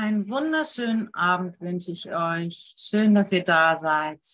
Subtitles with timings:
[0.00, 2.74] Einen wunderschönen Abend wünsche ich euch.
[2.78, 4.24] Schön, dass ihr da seid.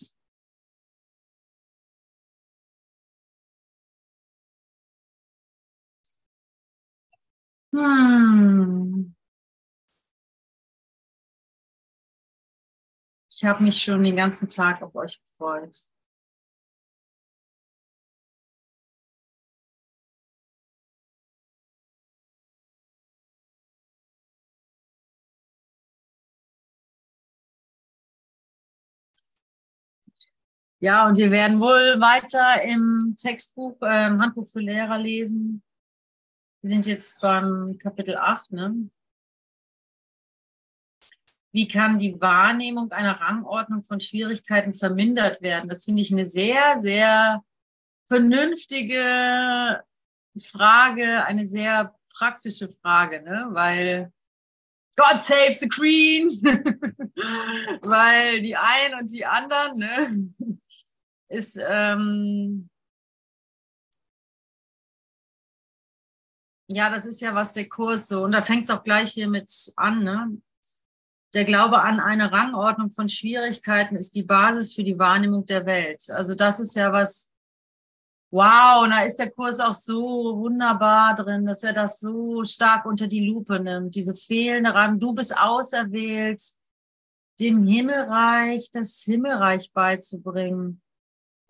[7.73, 9.13] Hm.
[13.29, 15.89] Ich habe mich schon den ganzen Tag auf euch gefreut.
[30.79, 35.63] Ja, und wir werden wohl weiter im Textbuch, äh, Handbuch für Lehrer lesen.
[36.61, 38.89] Wir sind jetzt beim Kapitel 8, ne?
[41.51, 45.67] Wie kann die Wahrnehmung einer Rangordnung von Schwierigkeiten vermindert werden?
[45.67, 47.43] Das finde ich eine sehr, sehr
[48.05, 49.83] vernünftige
[50.39, 53.47] Frage, eine sehr praktische Frage, ne?
[53.49, 54.13] weil
[54.95, 56.27] God save the Queen,
[57.81, 60.59] weil die einen und die anderen, ne?
[61.29, 62.69] Ist ähm,
[66.69, 68.23] ja, das ist ja was der Kurs so.
[68.23, 70.03] Und da fängt es auch gleich hier mit an.
[70.03, 70.41] Ne?
[71.33, 76.09] Der Glaube an eine Rangordnung von Schwierigkeiten ist die Basis für die Wahrnehmung der Welt.
[76.09, 77.31] Also das ist ja was,
[78.31, 82.85] wow, und da ist der Kurs auch so wunderbar drin, dass er das so stark
[82.85, 83.95] unter die Lupe nimmt.
[83.95, 86.41] Diese fehlende Rang, du bist auserwählt,
[87.39, 90.81] dem Himmelreich, das Himmelreich beizubringen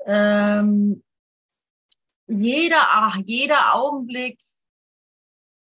[0.07, 1.03] ähm,
[2.27, 4.39] jeder, ach, jeder Augenblick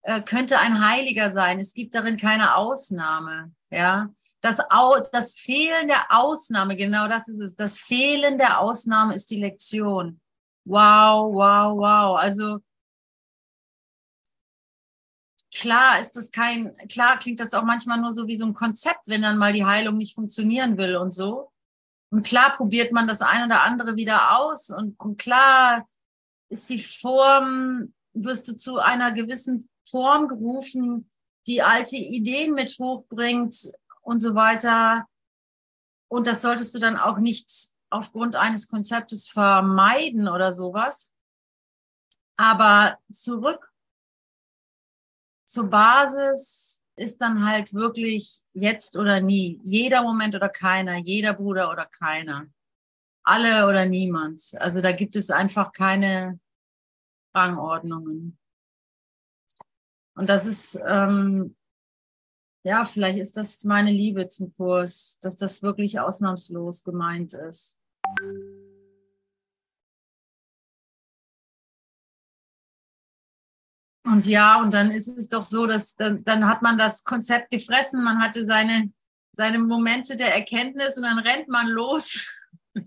[0.04, 1.60] äh, könnte ein Heiliger sein.
[1.60, 3.54] Es gibt darin keine Ausnahme.
[3.72, 4.10] Ja,
[4.42, 7.56] das, Au das Fehlen der Ausnahme, genau das ist es.
[7.56, 10.22] Das Fehlen der Ausnahme ist die Lektion.
[10.64, 12.18] Wow, wow, wow.
[12.18, 12.60] Also
[15.54, 19.08] klar ist das kein, klar klingt das auch manchmal nur so wie so ein Konzept,
[19.08, 21.52] wenn dann mal die Heilung nicht funktionieren will und so.
[22.16, 25.86] Und klar probiert man das ein oder andere wieder aus und, und klar
[26.48, 31.12] ist die Form, wirst du zu einer gewissen Form gerufen,
[31.46, 35.06] die alte Ideen mit hochbringt und so weiter.
[36.08, 37.52] Und das solltest du dann auch nicht
[37.90, 41.12] aufgrund eines Konzeptes vermeiden oder sowas.
[42.38, 43.74] Aber zurück
[45.44, 49.60] zur Basis ist dann halt wirklich jetzt oder nie.
[49.64, 52.48] Jeder Moment oder keiner, jeder Bruder oder keiner.
[53.24, 54.54] Alle oder niemand.
[54.60, 56.40] Also da gibt es einfach keine
[57.34, 58.38] Rangordnungen.
[60.16, 61.56] Und das ist, ähm,
[62.64, 67.80] ja, vielleicht ist das meine Liebe zum Kurs, dass das wirklich ausnahmslos gemeint ist.
[74.06, 77.50] Und ja, und dann ist es doch so, dass dann, dann hat man das Konzept
[77.50, 78.92] gefressen, man hatte seine,
[79.32, 82.28] seine Momente der Erkenntnis und dann rennt man los.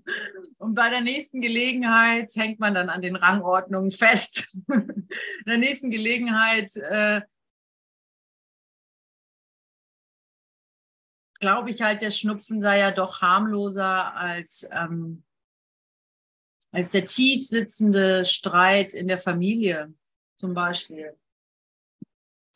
[0.58, 4.44] Und bei der nächsten Gelegenheit hängt man dann an den Rangordnungen fest.
[4.68, 5.08] In
[5.46, 7.22] der nächsten Gelegenheit äh,
[11.40, 15.22] glaube ich halt, der Schnupfen sei ja doch harmloser als, ähm,
[16.70, 19.94] als der tief sitzende Streit in der Familie
[20.38, 21.19] zum Beispiel.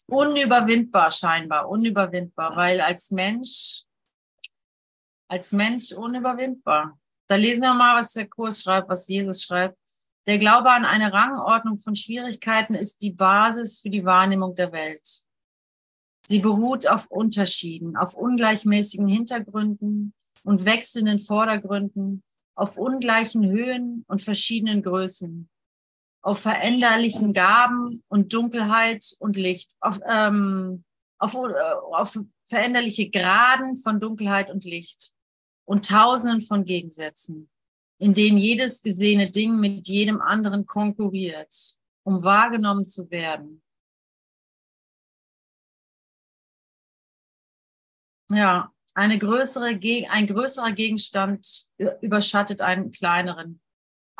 [0.07, 3.83] Unüberwindbar scheinbar, unüberwindbar, weil als Mensch,
[5.29, 6.99] als Mensch unüberwindbar.
[7.29, 9.79] Da lesen wir mal, was der Kurs schreibt, was Jesus schreibt.
[10.27, 15.23] Der Glaube an eine Rangordnung von Schwierigkeiten ist die Basis für die Wahrnehmung der Welt.
[16.25, 20.15] Sie beruht auf Unterschieden, auf ungleichmäßigen Hintergründen
[20.45, 22.23] und wechselnden Vordergründen,
[22.55, 25.49] auf ungleichen Höhen und verschiedenen Größen
[26.23, 30.85] auf veränderlichen Gaben und Dunkelheit und Licht, auf, ähm,
[31.19, 31.39] auf, äh,
[31.93, 35.13] auf veränderliche Graden von Dunkelheit und Licht
[35.65, 37.51] und Tausenden von Gegensätzen,
[37.99, 43.63] in denen jedes gesehene Ding mit jedem anderen konkurriert, um wahrgenommen zu werden.
[48.31, 49.79] Ja, eine größere,
[50.11, 51.67] ein größerer Gegenstand
[52.01, 53.62] überschattet einen kleineren.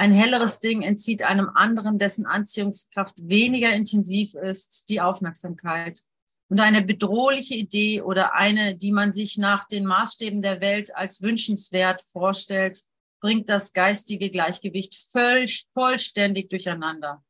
[0.03, 6.01] Ein helleres Ding entzieht einem anderen, dessen Anziehungskraft weniger intensiv ist, die Aufmerksamkeit.
[6.49, 11.23] Und eine bedrohliche Idee oder eine, die man sich nach den Maßstäben der Welt als
[11.23, 12.83] wünschenswert vorstellt,
[13.21, 17.23] bringt das geistige Gleichgewicht voll, vollständig durcheinander.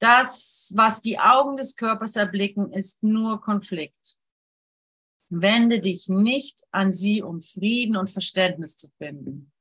[0.00, 4.16] Das, was die Augen des Körpers erblicken, ist nur Konflikt.
[5.28, 9.51] Wende dich nicht an sie, um Frieden und Verständnis zu finden.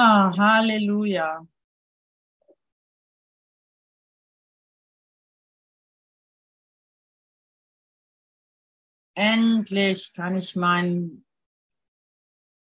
[0.00, 1.44] Ah, Halleluja.
[9.16, 11.24] Endlich kann ich mein,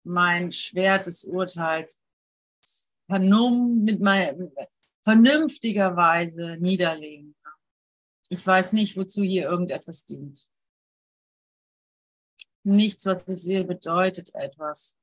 [0.04, 2.02] mein Schwert des Urteils
[3.08, 4.52] mit mein,
[5.04, 7.36] vernünftiger Weise niederlegen.
[8.30, 10.50] Ich weiß nicht, wozu hier irgendetwas dient.
[12.64, 14.98] Nichts, was ich sehe, bedeutet etwas.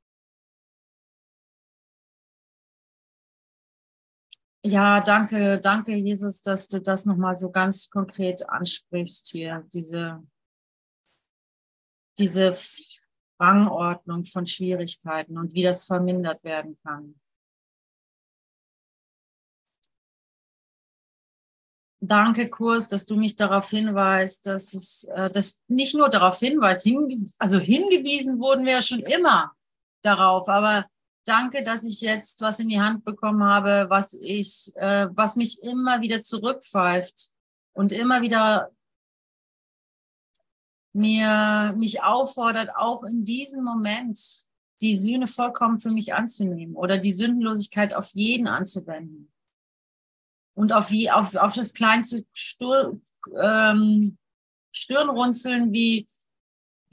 [4.68, 10.26] Ja, danke, danke, Jesus, dass du das nochmal so ganz konkret ansprichst hier, diese,
[12.18, 12.58] diese
[13.38, 17.14] Rangordnung von Schwierigkeiten und wie das vermindert werden kann.
[22.00, 26.82] Danke, Kurs, dass du mich darauf hinweist, dass es, äh, dass nicht nur darauf hinweist,
[26.82, 29.52] hinge also hingewiesen wurden wir ja schon immer
[30.02, 30.86] darauf, aber
[31.28, 35.62] danke, dass ich jetzt was in die Hand bekommen habe, was ich, äh, was mich
[35.62, 37.30] immer wieder zurückpfeift
[37.72, 38.70] und immer wieder
[40.92, 44.46] mir mich auffordert, auch in diesem Moment
[44.80, 49.30] die Sühne vollkommen für mich anzunehmen oder die Sündenlosigkeit auf jeden anzuwenden.
[50.54, 52.98] Und auf, wie, auf, auf das kleinste Stur,
[53.42, 54.16] ähm,
[54.72, 56.08] Stirnrunzeln wie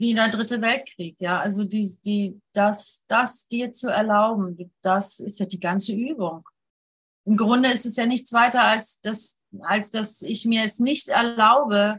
[0.04, 1.40] wie der dritte Weltkrieg, ja.
[1.40, 6.46] Also die, die, das, das dir zu erlauben, das ist ja die ganze Übung.
[7.24, 11.08] Im Grunde ist es ja nichts weiter als das, als dass ich mir es nicht
[11.08, 11.98] erlaube,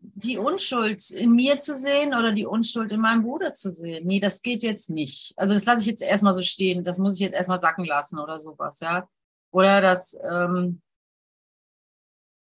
[0.00, 4.06] die Unschuld in mir zu sehen oder die Unschuld in meinem Bruder zu sehen.
[4.06, 5.34] Nee, das geht jetzt nicht.
[5.36, 6.84] Also das lasse ich jetzt erstmal so stehen.
[6.84, 9.06] Das muss ich jetzt erstmal sacken lassen oder sowas, ja.
[9.50, 10.80] Oder das, ähm,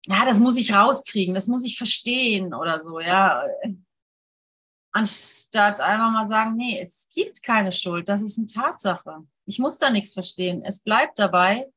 [0.08, 3.42] ja, das muss ich rauskriegen, das muss ich verstehen oder so, ja.
[4.90, 9.26] Anstatt einfach mal sagen, nee, es gibt keine Schuld, das ist eine Tatsache.
[9.44, 10.62] Ich muss da nichts verstehen.
[10.64, 11.70] Es bleibt dabei,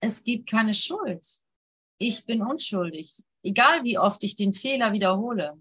[0.00, 1.26] es gibt keine Schuld.
[1.98, 5.60] Ich bin unschuldig, egal wie oft ich den Fehler wiederhole.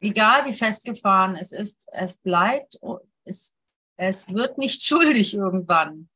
[0.00, 2.78] Egal wie festgefahren es ist, es bleibt,
[3.24, 3.54] es,
[3.98, 6.08] es wird nicht schuldig irgendwann.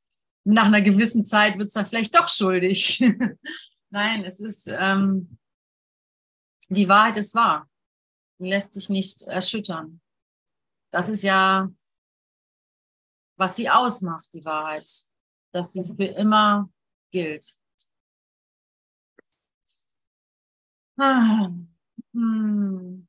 [0.44, 3.04] Nach einer gewissen Zeit wird es dann vielleicht doch schuldig.
[3.90, 5.38] Nein, es ist, ähm,
[6.68, 7.68] die Wahrheit ist wahr.
[8.38, 10.00] Lässt sich nicht erschüttern.
[10.90, 11.68] Das ist ja,
[13.36, 14.88] was sie ausmacht, die Wahrheit,
[15.52, 16.70] dass sie für immer
[17.10, 17.58] gilt.
[20.96, 21.50] Ah,
[22.12, 23.08] hm.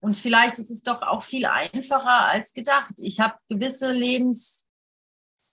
[0.00, 2.94] Und vielleicht ist es doch auch viel einfacher als gedacht.
[2.98, 4.67] Ich habe gewisse Lebens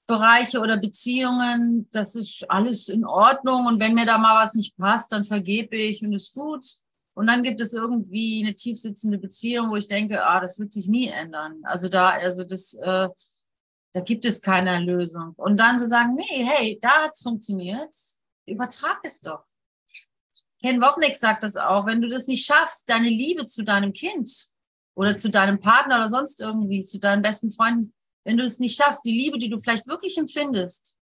[0.07, 4.77] Bereiche oder Beziehungen, das ist alles in Ordnung und wenn mir da mal was nicht
[4.77, 6.65] passt, dann vergebe ich und ist gut.
[7.15, 10.87] Und dann gibt es irgendwie eine tiefsitzende Beziehung, wo ich denke, ah, das wird sich
[10.87, 11.61] nie ändern.
[11.63, 13.07] Also da, also das, äh,
[13.93, 15.33] da gibt es keine Lösung.
[15.37, 17.95] Und dann zu so sagen, nee, hey, da hat's funktioniert,
[18.45, 19.45] übertrag es doch.
[20.61, 24.49] Ken Wopnik sagt das auch, wenn du das nicht schaffst, deine Liebe zu deinem Kind
[24.93, 27.93] oder zu deinem Partner oder sonst irgendwie, zu deinen besten Freunden
[28.25, 30.97] wenn du es nicht schaffst, die Liebe, die du vielleicht wirklich empfindest,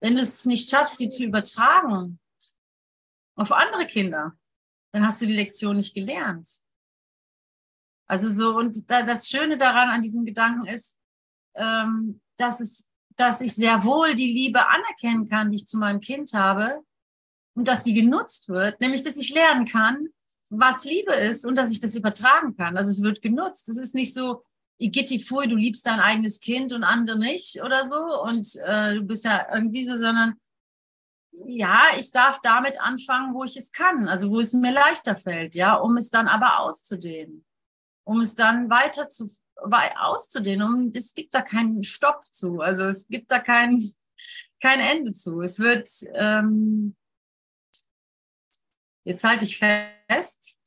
[0.00, 2.18] wenn du es nicht schaffst, sie zu übertragen
[3.36, 4.32] auf andere Kinder,
[4.92, 6.48] dann hast du die Lektion nicht gelernt.
[8.06, 10.98] Also so, und da, das Schöne daran an diesem Gedanken ist,
[11.54, 16.00] ähm, dass es, dass ich sehr wohl die Liebe anerkennen kann, die ich zu meinem
[16.00, 16.82] Kind habe
[17.54, 20.08] und dass sie genutzt wird, nämlich dass ich lernen kann,
[20.50, 22.76] was Liebe ist und dass ich das übertragen kann.
[22.76, 23.68] Also es wird genutzt.
[23.68, 24.42] Es ist nicht so,
[24.82, 28.22] Igitti Fui, du liebst dein eigenes Kind und andere nicht oder so.
[28.22, 30.34] Und äh, du bist ja irgendwie so, sondern
[31.30, 35.54] ja, ich darf damit anfangen, wo ich es kann, also wo es mir leichter fällt,
[35.54, 37.44] ja, um es dann aber auszudehnen,
[38.04, 40.66] um es dann weiter zu auszudehnen.
[40.66, 43.82] Um, es gibt da keinen Stopp zu, also es gibt da kein,
[44.60, 45.40] kein Ende zu.
[45.40, 46.96] Es wird, ähm,
[49.04, 50.58] jetzt halte ich fest,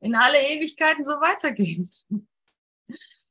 [0.00, 1.88] in alle Ewigkeiten so weitergehen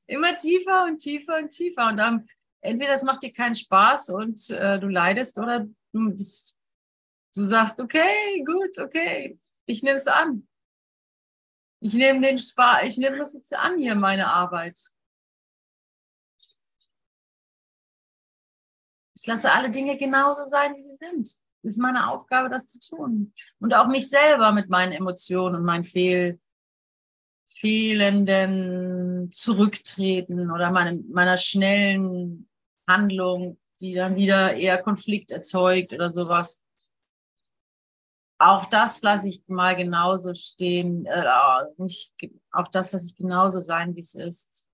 [0.10, 1.88] immer tiefer und tiefer und tiefer.
[1.88, 2.28] Und dann
[2.62, 6.58] entweder es macht dir keinen Spaß und äh, du leidest oder du, das,
[7.36, 10.48] du sagst, okay, gut, okay, ich nehme es an.
[11.82, 14.78] Ich nehme den Spaß, ich nehme das jetzt an hier, meine Arbeit.
[19.16, 21.28] Ich lasse alle Dinge genauso sein, wie sie sind.
[21.62, 23.34] Es ist meine Aufgabe, das zu tun.
[23.60, 26.40] Und auch mich selber mit meinen Emotionen und meinen Fehl,
[27.46, 32.50] fehlenden Zurücktreten oder meine, meiner schnellen
[32.88, 36.64] Handlung, die dann wieder eher Konflikt erzeugt oder sowas.
[38.42, 41.26] Auch das lasse ich mal genauso stehen, äh,
[42.52, 44.70] auch das lasse ich genauso sein, wie es ist.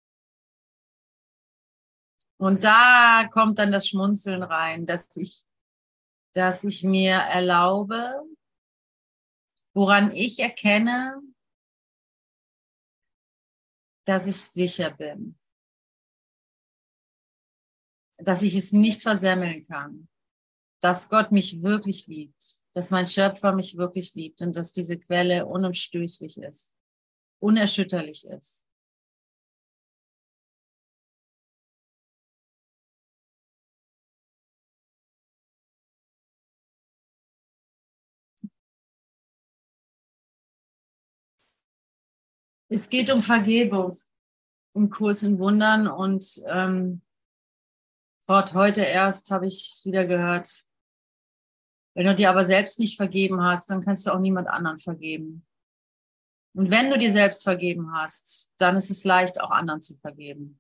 [2.37, 5.45] Und da kommt dann das Schmunzeln rein, dass ich,
[6.33, 8.13] dass ich mir erlaube,
[9.73, 11.19] woran ich erkenne,
[14.05, 15.37] dass ich sicher bin,
[18.17, 20.07] dass ich es nicht versemmeln kann,
[20.81, 24.41] dass Gott mich wirklich liebt, dass mein Schöpfer mich wirklich liebt.
[24.41, 26.75] Und dass diese Quelle unumstößlich ist,
[27.39, 28.64] unerschütterlich ist.
[42.69, 43.97] Es geht um Vergebung
[44.73, 47.01] im Kurs in Wundern und ähm,
[48.27, 50.65] Gott, heute erst habe ich wieder gehört,
[51.93, 55.45] wenn du dir aber selbst nicht vergeben hast, dann kannst du auch niemand anderen vergeben.
[56.55, 60.59] Und wenn du dir selbst vergeben hast, dann ist es leicht, auch anderen zu vergeben.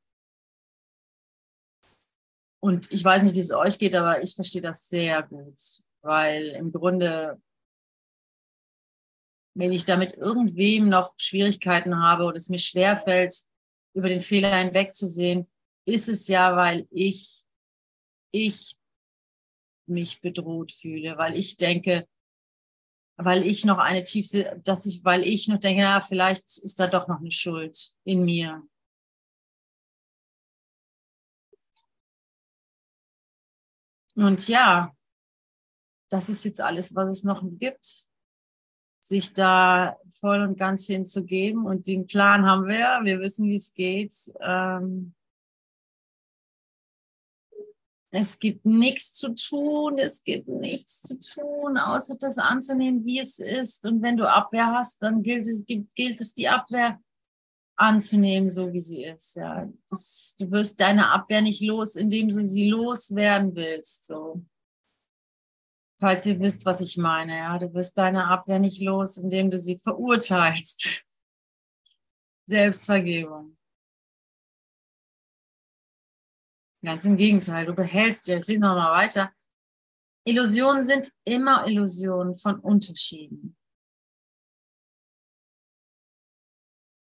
[2.61, 5.59] Und ich weiß nicht, wie es euch geht, aber ich verstehe das sehr gut,
[6.01, 7.41] weil im Grunde
[9.55, 13.45] wenn ich damit irgendwem noch Schwierigkeiten habe oder es mir schwerfällt,
[13.93, 15.49] über den Fehler hinwegzusehen,
[15.85, 17.45] ist es ja, weil ich,
[18.31, 18.75] ich
[19.87, 22.05] mich bedroht fühle, weil ich denke,
[23.17, 26.87] weil ich noch eine tiefste, dass ich, weil ich noch denke, ja, vielleicht ist da
[26.87, 28.61] doch noch eine Schuld in mir.
[34.15, 34.93] Und ja,
[36.09, 38.09] das ist jetzt alles, was es noch gibt
[39.07, 41.65] sich da voll und ganz hinzugeben.
[41.65, 44.13] Und den Plan haben wir, wir wissen, wie es geht.
[44.41, 45.13] Ähm
[48.11, 53.39] es gibt nichts zu tun, es gibt nichts zu tun, außer das anzunehmen, wie es
[53.39, 53.85] ist.
[53.85, 56.99] Und wenn du Abwehr hast, dann gilt es, gilt es die Abwehr
[57.75, 59.35] anzunehmen, so wie sie ist.
[59.35, 59.69] Ja.
[59.89, 64.05] Das, du wirst deine Abwehr nicht los, indem du sie loswerden willst.
[64.05, 64.45] So.
[65.97, 69.57] Falls ihr wisst, was ich meine, ja, du wirst deine Abwehr nicht los, indem du
[69.57, 71.05] sie verurteilst.
[72.47, 73.57] Selbstvergebung.
[76.83, 79.33] Ganz im Gegenteil, du behältst dir, jetzt noch mal weiter.
[80.27, 83.57] Illusionen sind immer Illusionen von Unterschieden.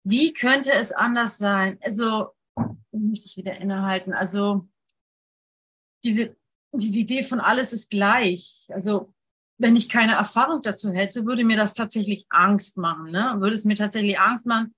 [0.03, 1.77] Wie könnte es anders sein?
[1.81, 2.33] Also,
[2.91, 4.13] möchte ich wieder innehalten.
[4.13, 4.67] Also,
[6.03, 6.37] diese
[6.73, 8.67] diese Idee von alles ist gleich.
[8.69, 9.13] Also
[9.57, 13.11] wenn ich keine Erfahrung dazu hätte, würde mir das tatsächlich Angst machen.
[13.11, 13.35] Ne?
[13.39, 14.73] Würde es mir tatsächlich Angst machen,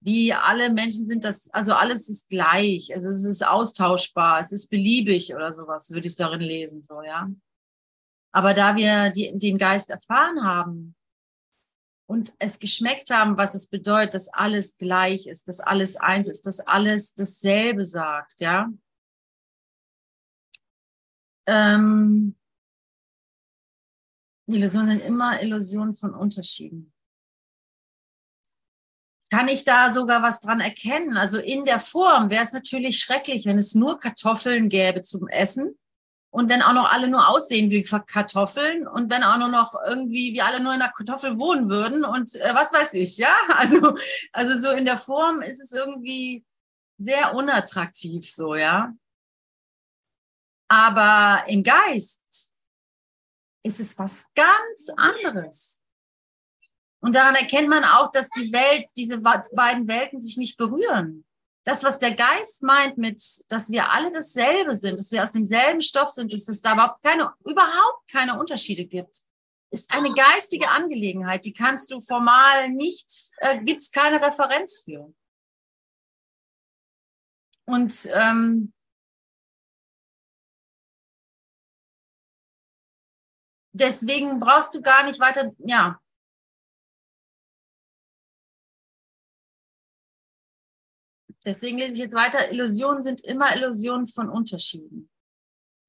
[0.00, 4.68] wie alle Menschen sind das, also alles ist gleich, also es ist austauschbar, es ist
[4.68, 7.28] beliebig oder sowas, würde ich darin lesen, so, ja.
[8.32, 10.94] Aber da wir die, den Geist erfahren haben
[12.06, 16.46] und es geschmeckt haben, was es bedeutet, dass alles gleich ist, dass alles eins ist,
[16.46, 18.68] dass alles dasselbe sagt, ja,
[21.48, 22.36] ähm,
[24.46, 26.92] Illusionen sind immer Illusionen von Unterschieden.
[29.30, 31.18] Kann ich da sogar was dran erkennen?
[31.18, 35.78] Also in der Form wäre es natürlich schrecklich, wenn es nur Kartoffeln gäbe zum Essen
[36.30, 40.32] und wenn auch noch alle nur aussehen wie Kartoffeln und wenn auch nur noch irgendwie
[40.32, 43.34] wir alle nur in der Kartoffel wohnen würden und äh, was weiß ich, ja?
[43.48, 43.94] Also,
[44.32, 46.44] also so in der Form ist es irgendwie
[46.96, 48.94] sehr unattraktiv so, ja.
[50.68, 52.54] Aber im Geist
[53.64, 55.82] ist es was ganz anderes.
[57.00, 61.24] Und daran erkennt man auch, dass die Welt, diese beiden Welten sich nicht berühren.
[61.64, 65.82] Das, was der Geist meint mit, dass wir alle dasselbe sind, dass wir aus demselben
[65.82, 69.20] Stoff sind, dass es da überhaupt keine, überhaupt keine Unterschiede gibt,
[69.70, 71.44] ist eine geistige Angelegenheit.
[71.44, 75.12] Die kannst du formal nicht, äh, gibt es keine Referenz für.
[77.66, 78.72] Und ähm,
[83.80, 86.00] deswegen brauchst du gar nicht weiter, ja.
[91.44, 92.50] Deswegen lese ich jetzt weiter.
[92.52, 95.08] Illusionen sind immer Illusionen von Unterschieden.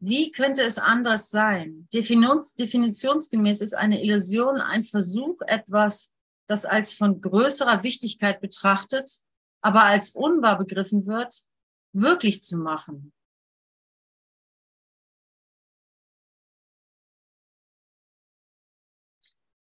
[0.01, 1.89] Wie könnte es anders sein?
[1.93, 6.13] Definitions, definitionsgemäß ist eine Illusion ein Versuch, etwas,
[6.47, 9.19] das als von größerer Wichtigkeit betrachtet,
[9.61, 11.43] aber als unwahr begriffen wird,
[11.91, 13.11] wirklich zu machen.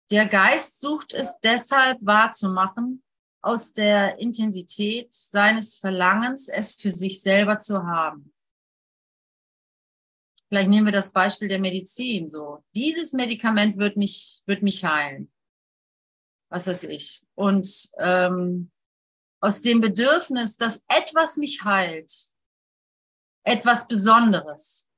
[0.10, 3.04] Der Geist sucht es deshalb wahrzumachen,
[3.42, 8.34] aus der Intensität seines Verlangens, es für sich selber zu haben.
[10.48, 12.64] Vielleicht nehmen wir das Beispiel der Medizin so.
[12.76, 15.32] Dieses Medikament wird mich, wird mich heilen.
[16.50, 17.26] Was weiß ich.
[17.36, 18.72] Und ähm,
[19.42, 22.12] aus dem Bedürfnis, dass etwas mich heilt,
[23.44, 24.90] etwas Besonderes,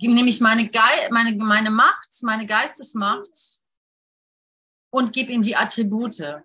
[0.00, 3.60] nehme ich meine, Ge meine, meine Macht, meine Geistesmacht
[4.90, 6.44] und gebe ihm die Attribute.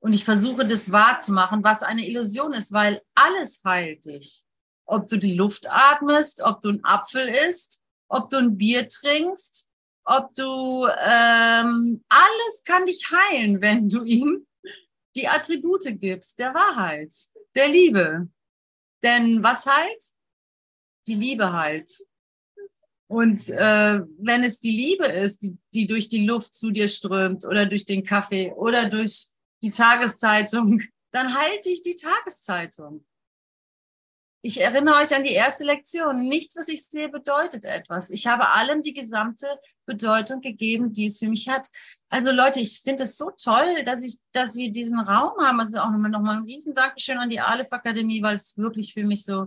[0.00, 4.44] Und ich versuche das wahrzumachen, was eine Illusion ist, weil alles heilt dich.
[4.84, 9.70] Ob du die Luft atmest, ob du einen Apfel isst, ob du ein Bier trinkst,
[10.04, 14.46] ob du ähm, alles kann dich heilen, wenn du ihm
[15.14, 17.12] die Attribute gibst, der Wahrheit,
[17.54, 18.28] der Liebe.
[19.02, 20.04] Denn was heilt?
[21.06, 21.90] Die Liebe heilt.
[23.06, 27.44] Und äh, wenn es die Liebe ist, die, die durch die Luft zu dir strömt
[27.44, 29.28] oder durch den Kaffee oder durch
[29.62, 33.04] die Tageszeitung, dann heilt dich die Tageszeitung.
[34.46, 36.28] Ich erinnere euch an die erste Lektion.
[36.28, 38.10] Nichts, was ich sehe, bedeutet etwas.
[38.10, 39.46] Ich habe allem die gesamte
[39.86, 41.66] Bedeutung gegeben, die es für mich hat.
[42.10, 45.60] Also Leute, ich finde es so toll, dass ich, dass wir diesen Raum haben.
[45.60, 49.04] Also auch nochmal, nochmal ein riesen Dankeschön an die Aleph Akademie, weil es wirklich für
[49.04, 49.46] mich so,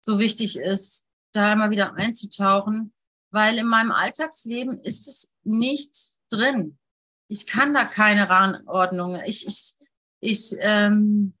[0.00, 2.92] so wichtig ist, da immer wieder einzutauchen.
[3.30, 5.94] Weil in meinem Alltagsleben ist es nicht
[6.32, 6.76] drin.
[7.28, 9.20] Ich kann da keine Rangordnung.
[9.24, 9.76] Ich, ich,
[10.18, 11.35] ich, ähm,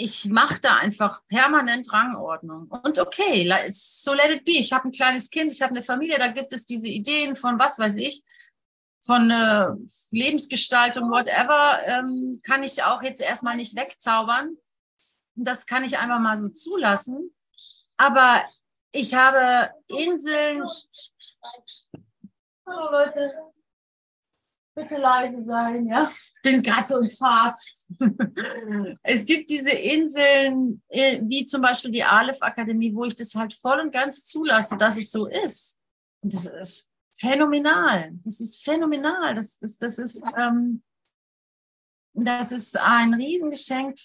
[0.00, 2.68] ich mache da einfach permanent Rangordnung.
[2.68, 4.52] Und okay, so let it be.
[4.52, 7.58] Ich habe ein kleines Kind, ich habe eine Familie, da gibt es diese Ideen von
[7.58, 8.22] was weiß ich,
[9.02, 9.68] von äh,
[10.10, 14.56] Lebensgestaltung, whatever, ähm, kann ich auch jetzt erstmal nicht wegzaubern.
[15.34, 17.34] Das kann ich einfach mal so zulassen.
[17.96, 18.44] Aber
[18.92, 20.64] ich habe Inseln.
[22.66, 23.32] Hallo Leute
[24.80, 26.10] bitte leise sein, ja.
[26.42, 27.58] Bin gerade so in Fahrt.
[29.02, 33.52] es gibt diese Inseln, äh, wie zum Beispiel die Aleph Akademie, wo ich das halt
[33.52, 35.78] voll und ganz zulasse, dass es so ist.
[36.22, 38.10] Und das ist phänomenal.
[38.24, 39.34] Das ist phänomenal.
[39.34, 40.82] Das, das, das ist, ähm,
[42.14, 43.98] das ist ein Riesengeschenk.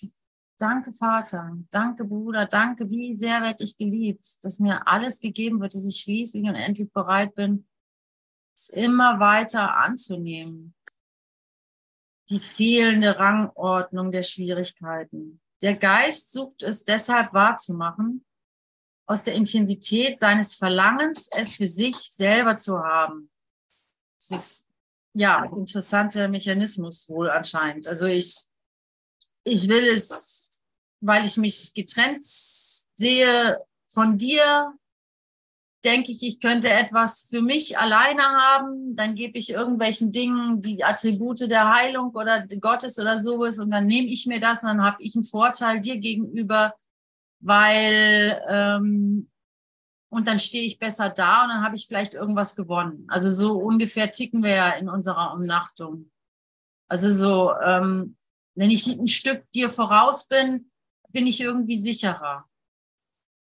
[0.58, 1.58] Danke, Vater.
[1.69, 2.45] Danke, Bruder.
[2.45, 6.56] Danke, wie sehr werde ich geliebt, dass mir alles gegeben wird, dass ich schließlich und
[6.56, 7.67] endlich bereit bin,
[8.70, 10.74] immer weiter anzunehmen.
[12.30, 15.41] Die fehlende Rangordnung der Schwierigkeiten.
[15.62, 18.26] Der Geist sucht es deshalb wahrzumachen,
[19.08, 23.30] aus der Intensität seines Verlangens, es für sich selber zu haben.
[24.18, 24.68] Das ist
[25.13, 27.88] ja ein interessanter Mechanismus wohl anscheinend.
[27.88, 28.36] Also ich,
[29.44, 30.63] ich will es,
[31.02, 34.74] weil ich mich getrennt sehe von dir,
[35.86, 40.84] denke ich, ich könnte etwas für mich alleine haben, dann gebe ich irgendwelchen Dingen die
[40.84, 44.84] Attribute der Heilung oder Gottes oder sowas und dann nehme ich mir das und dann
[44.84, 46.74] habe ich einen Vorteil dir gegenüber,
[47.39, 49.30] weil ähm,
[50.10, 53.06] und dann stehe ich besser da und dann habe ich vielleicht irgendwas gewonnen.
[53.08, 56.10] Also so ungefähr ticken wir ja in unserer Umnachtung.
[56.88, 58.15] Also so, ähm,
[58.56, 60.71] wenn ich ein Stück dir voraus bin,
[61.10, 62.45] bin ich irgendwie sicherer.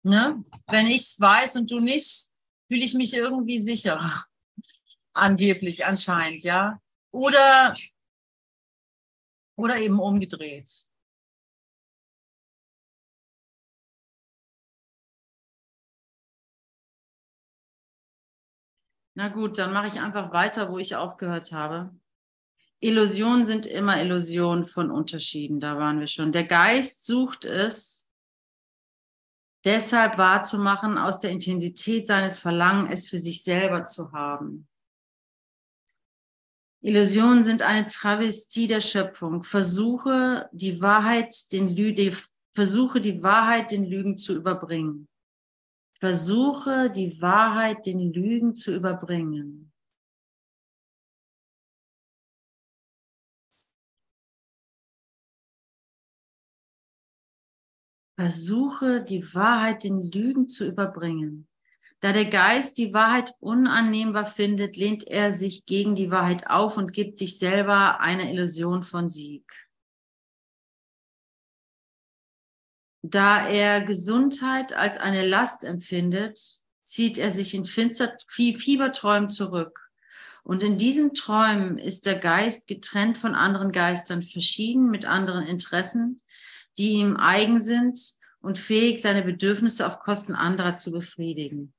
[0.05, 0.45] Ne?
[0.67, 2.29] Wenn ich es weiß und du nicht,
[2.69, 4.25] fühle ich mich irgendwie sicherer.
[5.15, 6.79] Angeblich, anscheinend, ja.
[7.11, 7.75] Oder,
[9.57, 10.69] oder eben umgedreht.
[19.17, 21.95] Na gut, dann mache ich einfach weiter, wo ich aufgehört habe.
[22.81, 26.33] Illusionen sind immer Illusionen von Unterschieden, da waren wir schon.
[26.33, 28.04] Der Geist sucht es,
[29.65, 34.67] deshalb wahrzumachen, aus der Intensität seines Verlangens es für sich selber zu haben.
[36.83, 39.43] Illusionen sind eine Travestie der Schöpfung.
[39.43, 41.95] Versuche die Wahrheit den Lü
[42.53, 45.09] versuche die Wahrheit den Lügen zu überbringen.
[45.99, 49.74] Versuche die Wahrheit den Lügen zu überbringen.
[58.17, 61.49] Versuche die Wahrheit den Lügen zu überbringen.
[62.01, 66.93] Da der Geist die Wahrheit unannehmbar findet, lehnt er sich gegen die Wahrheit auf und
[66.93, 69.45] gibt sich selber eine Illusion von Sieg.
[73.03, 76.39] Da er Gesundheit als eine Last empfindet,
[76.85, 79.81] zieht er sich in finster Fieberträumen zurück.
[80.43, 86.21] Und in diesen Träumen ist der Geist getrennt von anderen Geistern, verschieden mit anderen Interessen,
[86.79, 87.99] die ihm eigen sind
[88.41, 91.73] und fähig, seine Bedürfnisse auf Kosten anderer zu befriedigen.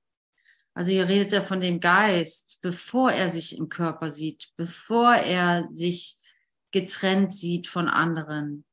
[0.74, 5.70] Also hier redet er von dem Geist, bevor er sich im Körper sieht, bevor er
[5.72, 6.18] sich
[6.72, 8.66] getrennt sieht von anderen.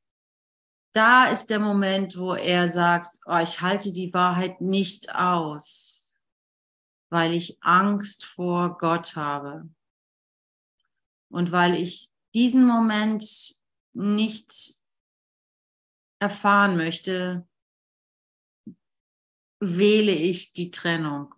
[0.93, 6.21] Da ist der Moment, wo er sagt, oh, ich halte die Wahrheit nicht aus,
[7.09, 9.71] weil ich Angst vor Gott habe.
[11.31, 13.25] Und weil ich diesen Moment
[13.95, 14.82] nicht
[16.23, 17.47] erfahren möchte,
[19.61, 21.35] wähle ich die Trennung.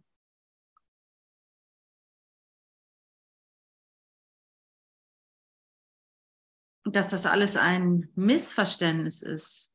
[6.84, 9.74] Dass das alles ein Missverständnis ist,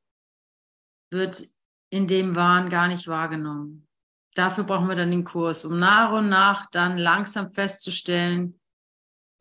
[1.11, 1.43] wird
[1.91, 3.87] in dem Wahn gar nicht wahrgenommen.
[4.35, 8.61] Dafür brauchen wir dann den Kurs, um nach und nach dann langsam festzustellen,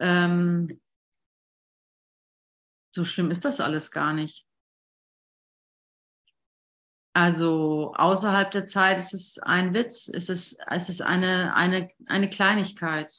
[0.01, 0.81] ähm,
[2.97, 4.48] so schlimm ist das alles gar nicht.
[7.21, 12.31] Also außerhalb der Zeit ist es ein Witz, ist es, ist es eine, eine, eine
[12.31, 13.13] Kleinigkeit.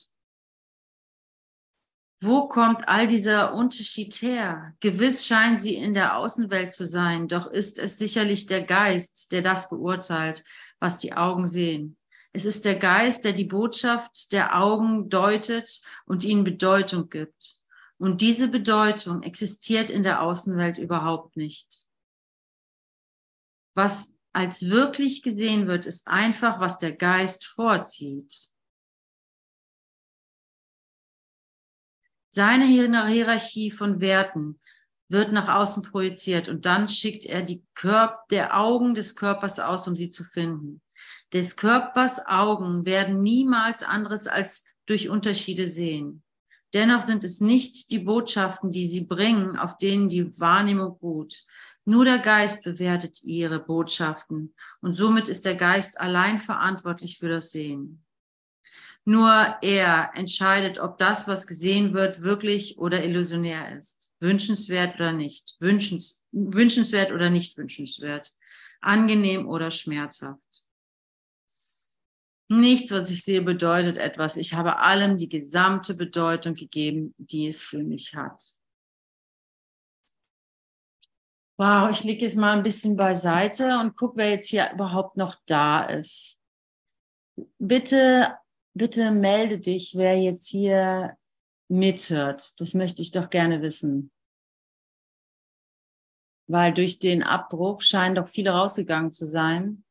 [2.21, 4.73] Wo kommt all dieser Unterschied her?
[4.79, 9.41] Gewiss scheinen sie in der Außenwelt zu sein, doch ist es sicherlich der Geist, der
[9.41, 10.45] das beurteilt,
[10.79, 11.97] was die Augen sehen.
[12.31, 17.57] Es ist der Geist, der die Botschaft der Augen deutet und ihnen Bedeutung gibt.
[17.97, 21.88] Und diese Bedeutung existiert in der Außenwelt überhaupt nicht.
[23.81, 28.49] Was als wirklich gesehen wird, ist einfach, was der Geist vorzieht.
[32.27, 34.59] Seine Hierarchie von Werten
[35.07, 39.87] wird nach außen projiziert und dann schickt er die Körper, der Augen des Körpers aus,
[39.87, 40.81] um sie zu finden.
[41.31, 46.21] Des Körpers Augen werden niemals anderes als durch Unterschiede sehen.
[46.73, 51.45] Dennoch sind es nicht die Botschaften, die sie bringen, auf denen die Wahrnehmung ruht.
[51.89, 57.49] Nur der Geist bewertet ihre Botschaften und somit ist der Geist allein verantwortlich für das
[57.49, 58.05] Sehen.
[59.05, 65.55] Nur er entscheidet, ob das, was gesehen wird, wirklich oder illusionär ist, wünschenswert oder nicht,
[65.57, 68.33] wünschens, wünschenswert oder nicht wünschenswert,
[68.81, 70.67] angenehm oder schmerzhaft.
[72.49, 74.37] Nichts, was ich sehe, bedeutet etwas.
[74.37, 78.58] Ich habe allem die gesamte Bedeutung gegeben, die es für mich hat.
[81.59, 85.35] Wow, ich lege jetzt mal ein bisschen beiseite und gucke, wer jetzt hier überhaupt noch
[85.45, 86.39] da ist.
[87.57, 88.37] Bitte,
[88.73, 91.17] bitte melde dich, wer jetzt hier
[91.67, 92.61] mithört.
[92.61, 94.09] Das möchte ich doch gerne wissen.
[96.47, 99.83] Weil durch den Abbruch scheinen doch viele rausgegangen zu sein.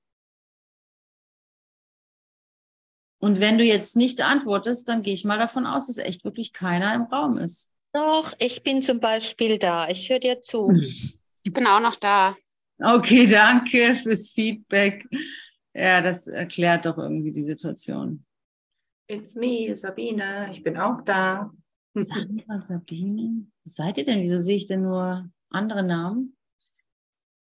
[3.21, 6.55] Und wenn du jetzt nicht antwortest, dann gehe ich mal davon aus, dass echt wirklich
[6.55, 7.71] keiner im Raum ist.
[7.93, 9.87] Doch, ich bin zum Beispiel da.
[9.91, 10.73] Ich höre dir zu.
[11.49, 12.37] Ich bin auch noch da.
[12.79, 15.09] Okay, danke fürs Feedback.
[15.75, 18.27] Ja, das erklärt doch irgendwie die Situation.
[19.07, 20.51] It's me, Sabine.
[20.53, 21.51] Ich bin auch da.
[21.95, 23.47] Sandra, Sabine.
[23.65, 24.21] Was seid ihr denn?
[24.21, 26.37] Wieso sehe ich denn nur andere Namen?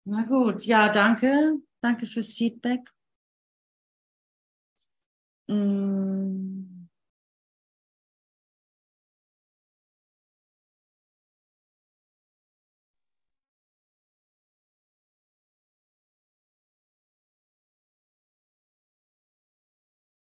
[0.05, 1.55] Na gut, ja, danke.
[1.81, 2.91] Danke fürs Feedback.
[5.47, 6.58] Mm.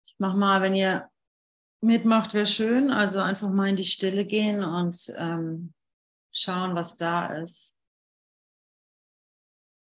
[0.05, 1.09] Ich mach mal, wenn ihr
[1.81, 2.91] mitmacht, wäre schön.
[2.91, 5.73] Also einfach mal in die Stille gehen und ähm,
[6.31, 7.75] schauen, was da ist.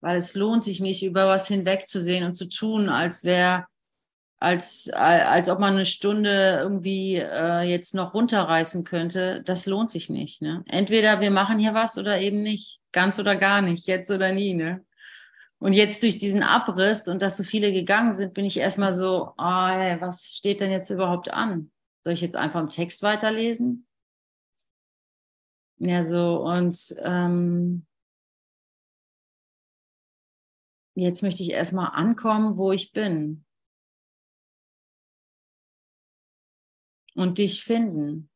[0.02, 3.66] Weil es lohnt sich nicht, über was hinwegzusehen und zu tun, als wäre
[4.40, 10.08] als, als ob man eine Stunde irgendwie äh, jetzt noch runterreißen könnte, das lohnt sich
[10.08, 10.40] nicht.
[10.40, 10.64] Ne?
[10.66, 12.80] Entweder wir machen hier was oder eben nicht.
[12.90, 14.54] Ganz oder gar nicht, jetzt oder nie.
[14.54, 14.82] Ne?
[15.60, 19.34] Und jetzt durch diesen Abriss und dass so viele gegangen sind, bin ich erstmal so,
[19.36, 21.70] oh, hey, was steht denn jetzt überhaupt an?
[22.02, 23.86] Soll ich jetzt einfach im Text weiterlesen?
[25.76, 27.86] Ja, so, und ähm,
[30.94, 33.44] jetzt möchte ich erstmal ankommen, wo ich bin.
[37.20, 38.29] und dich finden.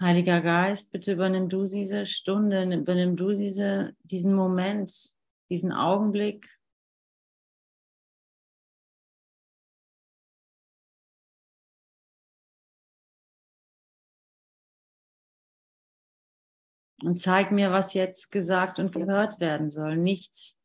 [0.00, 5.14] Heiliger Geist, bitte übernimm du diese Stunde, übernimm du diese, diesen Moment,
[5.50, 6.48] diesen Augenblick.
[17.02, 19.96] und zeig mir, was jetzt gesagt und gehört werden soll.
[19.96, 20.58] Nichts,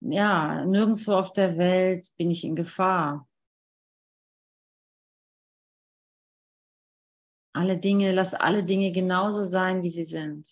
[0.00, 3.28] ja, nirgendwo auf der Welt bin ich in Gefahr.
[7.54, 10.48] Alle Dinge, lass alle Dinge genauso sein, wie sie sind.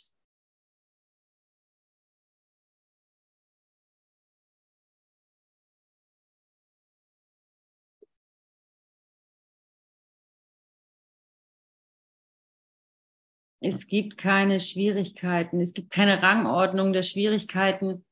[13.63, 18.05] Es gibt keine Schwierigkeiten, es gibt keine Rangordnung der Schwierigkeiten.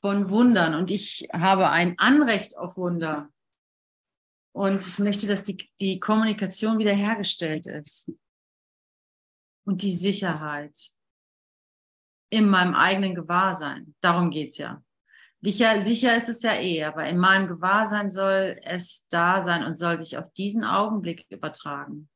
[0.00, 3.30] von Wundern und ich habe ein Anrecht auf Wunder.
[4.58, 8.10] Und ich möchte, dass die, die Kommunikation wiederhergestellt ist.
[9.64, 10.76] Und die Sicherheit
[12.28, 13.94] in meinem eigenen Gewahrsein.
[14.00, 14.82] Darum geht es ja.
[15.42, 19.78] Sicher, sicher ist es ja eh, aber in meinem Gewahrsein soll es da sein und
[19.78, 22.08] soll sich auf diesen Augenblick übertragen.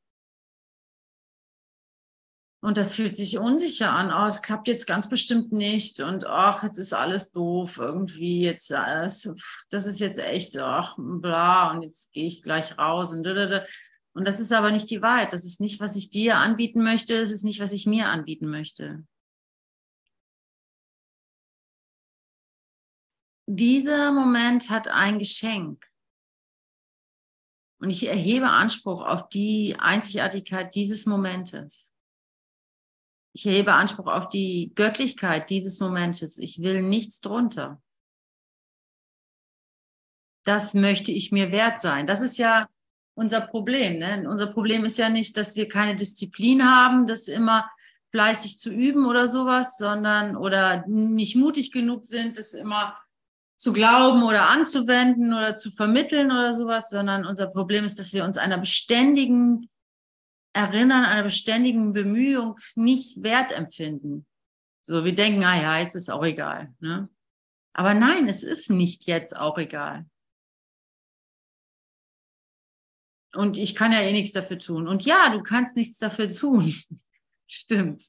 [2.63, 4.13] Und das fühlt sich unsicher an.
[4.13, 5.99] Oh, es klappt jetzt ganz bestimmt nicht.
[5.99, 7.77] Und ach, jetzt ist alles doof.
[7.77, 9.25] Irgendwie jetzt, das
[9.69, 11.71] ist jetzt echt, ach, bla.
[11.71, 13.11] Und jetzt gehe ich gleich raus.
[13.11, 15.33] Und, und das ist aber nicht die Wahrheit.
[15.33, 17.17] Das ist nicht, was ich dir anbieten möchte.
[17.17, 19.05] Es ist nicht, was ich mir anbieten möchte.
[23.45, 25.85] Dieser Moment hat ein Geschenk.
[27.81, 31.92] Und ich erhebe Anspruch auf die Einzigartigkeit dieses Momentes.
[33.33, 36.37] Ich erhebe Anspruch auf die Göttlichkeit dieses Momentes.
[36.37, 37.81] Ich will nichts drunter.
[40.45, 42.05] Das möchte ich mir wert sein.
[42.05, 42.67] Das ist ja
[43.15, 43.97] unser Problem.
[43.97, 44.29] Ne?
[44.29, 47.69] Unser Problem ist ja nicht, dass wir keine Disziplin haben, das immer
[48.11, 52.95] fleißig zu üben oder sowas, sondern oder nicht mutig genug sind, das immer
[53.55, 58.23] zu glauben oder anzuwenden oder zu vermitteln oder sowas, sondern unser Problem ist, dass wir
[58.23, 59.69] uns einer beständigen
[60.53, 64.25] Erinnern, einer beständigen Bemühung nicht wert empfinden.
[64.83, 66.73] So, wir denken, ah ja, jetzt ist auch egal.
[66.79, 67.09] Ne?
[67.73, 70.05] Aber nein, es ist nicht jetzt auch egal.
[73.33, 74.87] Und ich kann ja eh nichts dafür tun.
[74.87, 76.73] Und ja, du kannst nichts dafür tun.
[77.47, 78.03] Stimmt.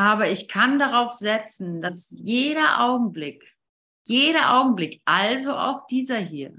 [0.00, 3.54] Aber ich kann darauf setzen, dass jeder Augenblick,
[4.08, 6.54] jeder Augenblick, also auch dieser hier,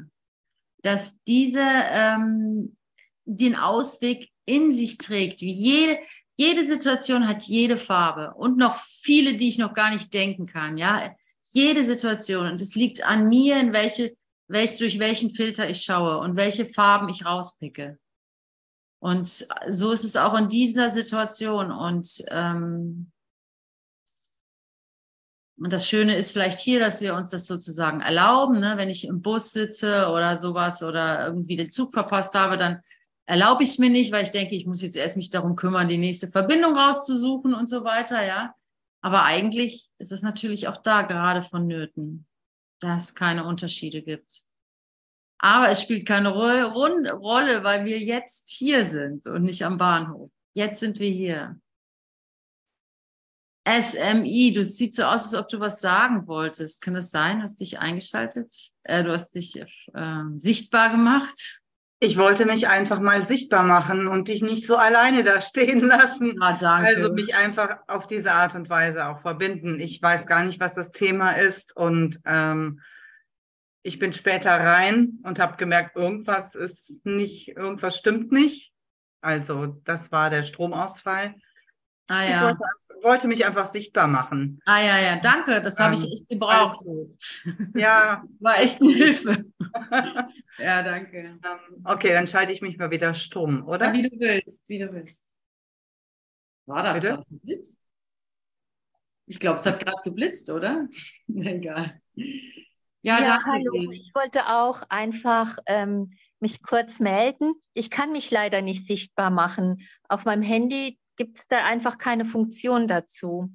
[0.84, 2.78] dass diese ähm,
[3.26, 5.42] den Ausweg in sich trägt.
[5.42, 5.98] Wie jede,
[6.38, 10.78] jede Situation hat jede Farbe und noch viele, die ich noch gar nicht denken kann.
[10.78, 11.12] Ja,
[11.46, 14.16] jede Situation und es liegt an mir, in welche,
[14.50, 17.98] welch, durch welchen Filter ich schaue und welche Farben ich rauspicke.
[19.00, 21.72] Und so ist es auch in dieser Situation.
[21.72, 23.11] Und ähm,
[25.62, 28.60] und das Schöne ist vielleicht hier, dass wir uns das sozusagen erlauben.
[28.60, 28.74] Ne?
[28.78, 32.82] Wenn ich im Bus sitze oder sowas oder irgendwie den Zug verpasst habe, dann
[33.26, 35.88] erlaube ich es mir nicht, weil ich denke, ich muss jetzt erst mich darum kümmern,
[35.88, 38.56] die nächste Verbindung rauszusuchen und so weiter, ja.
[39.02, 42.26] Aber eigentlich ist es natürlich auch da gerade vonnöten,
[42.80, 44.42] dass es keine Unterschiede gibt.
[45.38, 50.32] Aber es spielt keine Rolle, weil wir jetzt hier sind und nicht am Bahnhof.
[50.54, 51.60] Jetzt sind wir hier.
[53.68, 56.82] SMI, du siehst so aus, als ob du was sagen wolltest.
[56.82, 57.38] Kann das sein?
[57.38, 58.50] Du hast dich eingeschaltet?
[58.84, 61.62] Äh, du hast dich äh, sichtbar gemacht?
[62.04, 66.42] Ich wollte mich einfach mal sichtbar machen und dich nicht so alleine da stehen lassen.
[66.42, 66.88] Ah, danke.
[66.88, 69.80] Also mich einfach auf diese Art und Weise auch verbinden.
[69.80, 72.82] Ich weiß gar nicht, was das Thema ist und ähm,
[73.84, 78.74] ich bin später rein und habe gemerkt, irgendwas ist nicht, irgendwas stimmt nicht.
[79.22, 81.36] Also das war der Stromausfall.
[82.12, 82.52] Ah ja.
[82.52, 84.60] Ich wollte wollte mich einfach sichtbar machen.
[84.66, 85.62] Ah ja, ja, danke.
[85.62, 86.86] Das habe ich ähm, echt gebraucht.
[87.74, 88.24] Ja.
[88.40, 89.46] War echt eine Hilfe.
[90.60, 91.18] ja, danke.
[91.18, 93.88] Ähm, okay, dann schalte ich mich mal wieder stumm, oder?
[93.88, 95.32] Ja, wie du willst, wie du willst.
[96.66, 97.82] War das, war das ein Blitz?
[99.26, 100.88] Ich glaube, es hat gerade geblitzt, oder?
[101.28, 102.02] Egal.
[103.04, 103.92] Ja, ja hallo.
[103.92, 107.54] Ich wollte auch einfach ähm, mich kurz melden.
[107.74, 109.88] Ich kann mich leider nicht sichtbar machen.
[110.08, 113.52] Auf meinem Handy gibt es da einfach keine Funktion dazu.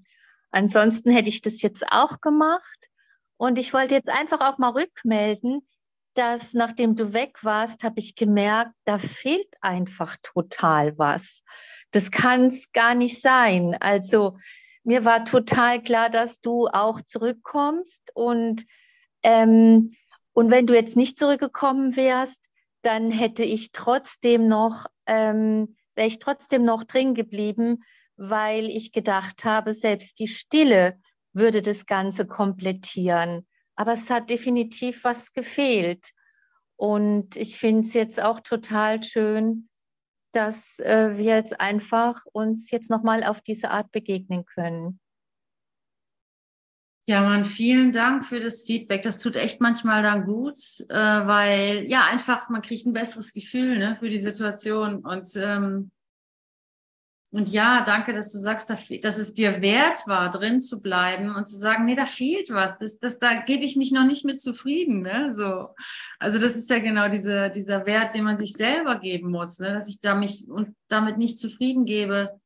[0.50, 2.88] Ansonsten hätte ich das jetzt auch gemacht.
[3.36, 5.66] Und ich wollte jetzt einfach auch mal rückmelden,
[6.14, 11.42] dass nachdem du weg warst, habe ich gemerkt, da fehlt einfach total was.
[11.90, 13.76] Das kann es gar nicht sein.
[13.80, 14.38] Also
[14.82, 18.64] mir war total klar, dass du auch zurückkommst und
[19.22, 19.92] ähm,
[20.32, 22.44] und wenn du jetzt nicht zurückgekommen wärst,
[22.82, 27.82] dann hätte ich trotzdem noch ähm, wäre ich trotzdem noch drin geblieben,
[28.16, 31.00] weil ich gedacht habe, selbst die Stille
[31.32, 33.46] würde das Ganze komplettieren.
[33.74, 36.10] Aber es hat definitiv was gefehlt.
[36.76, 39.68] Und ich finde es jetzt auch total schön,
[40.32, 45.00] dass äh, wir jetzt einfach uns jetzt nochmal auf diese Art begegnen können.
[47.08, 49.02] Ja, Mann, vielen Dank für das Feedback.
[49.02, 53.78] Das tut echt manchmal dann gut, äh, weil ja einfach man kriegt ein besseres Gefühl
[53.78, 55.92] ne, für die Situation und ähm,
[57.32, 61.46] und ja, danke, dass du sagst, dass es dir wert war, drin zu bleiben und
[61.46, 62.78] zu sagen, nee, da fehlt was.
[62.78, 65.02] Das, das, da gebe ich mich noch nicht mit zufrieden.
[65.02, 65.32] Ne?
[65.34, 65.68] So.
[66.18, 69.74] Also das ist ja genau diese, dieser Wert, den man sich selber geben muss, ne?
[69.74, 72.40] dass ich da mich und damit nicht zufrieden gebe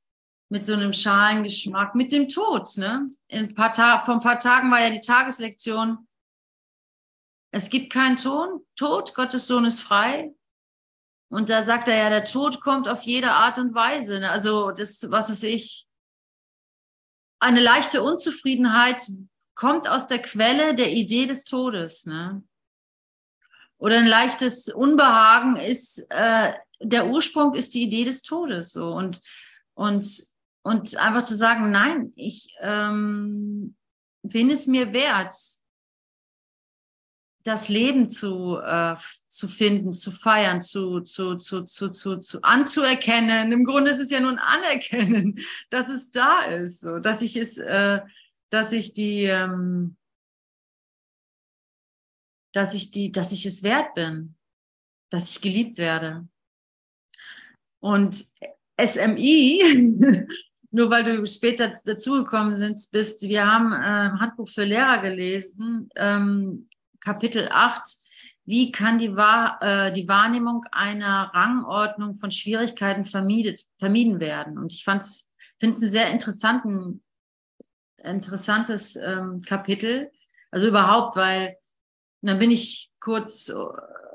[0.50, 2.76] mit so einem Schalengeschmack, mit dem Tod.
[2.76, 3.08] Ne?
[3.28, 6.06] In paar vor ein paar Tagen war ja die Tageslektion,
[7.52, 10.32] es gibt keinen Ton, Tod, Gottes Sohn ist frei.
[11.30, 14.20] Und da sagt er ja, der Tod kommt auf jede Art und Weise.
[14.20, 14.30] Ne?
[14.30, 15.86] Also das, was ist ich,
[17.40, 19.02] eine leichte Unzufriedenheit
[19.54, 22.06] kommt aus der Quelle der Idee des Todes.
[22.06, 22.42] Ne?
[23.78, 28.72] Oder ein leichtes Unbehagen ist, äh, der Ursprung ist die Idee des Todes.
[28.72, 28.92] So.
[28.92, 29.20] Und,
[29.74, 30.29] und,
[30.62, 33.76] und einfach zu sagen, nein, ich ähm,
[34.22, 35.34] bin es mir wert,
[37.42, 38.96] das Leben zu, äh,
[39.28, 43.52] zu finden, zu feiern, zu, zu, zu, zu, zu, zu anzuerkennen.
[43.52, 45.38] Im Grunde ist es ja nur ein Anerkennen,
[45.70, 48.00] dass es da ist, so, dass ich es, äh,
[48.50, 49.96] dass ich die, ähm,
[52.52, 54.36] dass ich die, dass ich es wert bin,
[55.10, 56.28] dass ich geliebt werde.
[57.82, 58.26] Und
[58.78, 60.26] SMI,
[60.70, 66.68] nur weil du später dazugekommen bist, wir haben äh, Handbuch für Lehrer gelesen, ähm,
[67.00, 67.82] Kapitel 8,
[68.44, 74.58] wie kann die, Wahr, äh, die Wahrnehmung einer Rangordnung von Schwierigkeiten vermiedet, vermieden werden?
[74.58, 75.28] Und ich finde es
[75.60, 77.02] ein sehr interessanten,
[77.96, 80.10] interessantes ähm, Kapitel.
[80.50, 81.56] Also überhaupt, weil
[82.22, 83.52] dann bin ich kurz,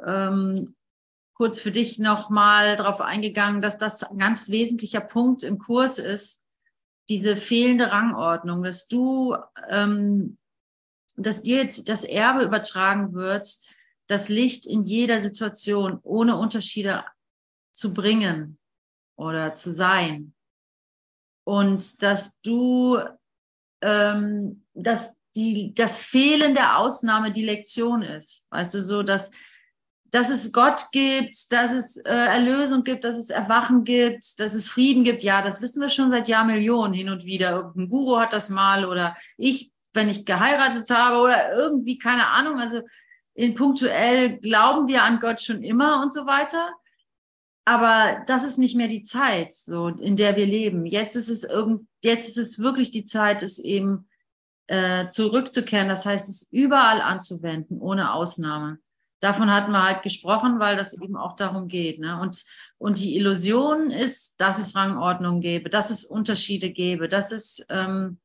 [0.05, 0.75] ähm,
[1.33, 6.44] kurz für dich nochmal darauf eingegangen, dass das ein ganz wesentlicher Punkt im Kurs ist,
[7.09, 9.35] diese fehlende Rangordnung, dass du
[9.69, 10.37] ähm,
[11.17, 13.47] dass dir jetzt das Erbe übertragen wird,
[14.07, 17.03] das Licht in jeder Situation ohne Unterschiede
[17.71, 18.59] zu bringen
[19.15, 20.33] oder zu sein.
[21.43, 22.99] Und dass du,
[23.81, 28.47] ähm, dass die, das Fehlen der Ausnahme die Lektion ist.
[28.51, 29.31] Weißt du, so, dass,
[30.15, 34.69] dass es Gott gibt, dass es äh, Erlösung gibt, dass es Erwachen gibt, dass es
[34.69, 35.23] Frieden gibt.
[35.23, 37.51] Ja, das wissen wir schon seit Jahrmillionen hin und wieder.
[37.51, 42.59] Irgendein Guru hat das mal oder ich wenn ich geheiratet habe oder irgendwie, keine Ahnung.
[42.59, 42.81] Also
[43.33, 46.69] in punktuell glauben wir an Gott schon immer und so weiter.
[47.65, 50.85] Aber das ist nicht mehr die Zeit, so in der wir leben.
[50.85, 54.07] Jetzt ist es irgend, jetzt ist es wirklich die Zeit, es eben
[54.67, 55.87] äh, zurückzukehren.
[55.87, 58.77] Das heißt, es überall anzuwenden, ohne Ausnahme.
[59.25, 61.99] Davon hatten wir halt gesprochen, weil das eben auch darum geht.
[61.99, 62.19] Ne?
[62.19, 62.43] Und,
[62.77, 68.19] und die Illusion ist, dass es Rangordnung gäbe, dass es Unterschiede gäbe, dass es ähm,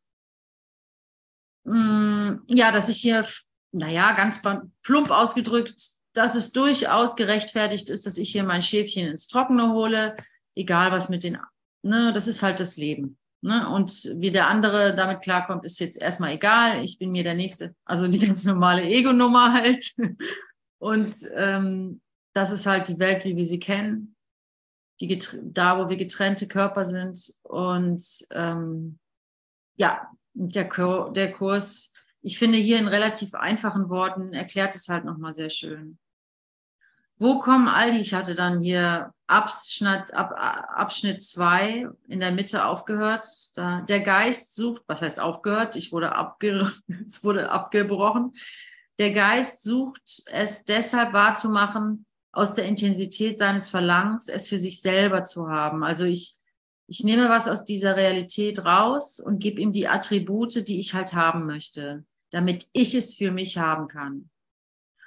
[1.65, 3.27] Mm, ja, dass ich hier,
[3.73, 4.43] naja, ganz
[4.83, 5.75] plump ausgedrückt,
[6.15, 10.17] dass es durchaus gerechtfertigt ist, dass ich hier mein Schäfchen ins Trockene hole,
[10.55, 11.39] egal was mit den,
[11.83, 13.19] ne, das ist halt das Leben.
[13.43, 13.69] Ne?
[13.71, 16.85] Und wie der andere damit klarkommt, ist jetzt erstmal egal.
[16.85, 17.75] Ich bin mir der Nächste.
[17.85, 19.95] Also die ganz normale Ego-Nummer halt.
[20.81, 22.01] Und ähm,
[22.33, 24.17] das ist halt die Welt, wie wir sie kennen.
[25.01, 27.33] Die da, wo wir getrennte Körper sind.
[27.43, 28.99] Und ähm,
[29.77, 35.05] ja, der, Kur der Kurs, ich finde hier in relativ einfachen Worten, erklärt es halt
[35.05, 35.99] nochmal sehr schön.
[37.19, 42.65] Wo kommen all die, ich hatte dann hier Abschnitt, ab, Abschnitt zwei in der Mitte
[42.65, 43.27] aufgehört.
[43.55, 45.77] Da, der Geist sucht, was heißt aufgehört?
[45.77, 46.73] Ich wurde, abge,
[47.07, 48.33] es wurde abgebrochen.
[49.01, 55.25] Der Geist sucht es deshalb wahrzumachen, aus der Intensität seines Verlangens, es für sich selber
[55.25, 55.83] zu haben.
[55.83, 56.35] Also ich,
[56.87, 61.15] ich nehme was aus dieser Realität raus und gebe ihm die Attribute, die ich halt
[61.15, 64.29] haben möchte, damit ich es für mich haben kann.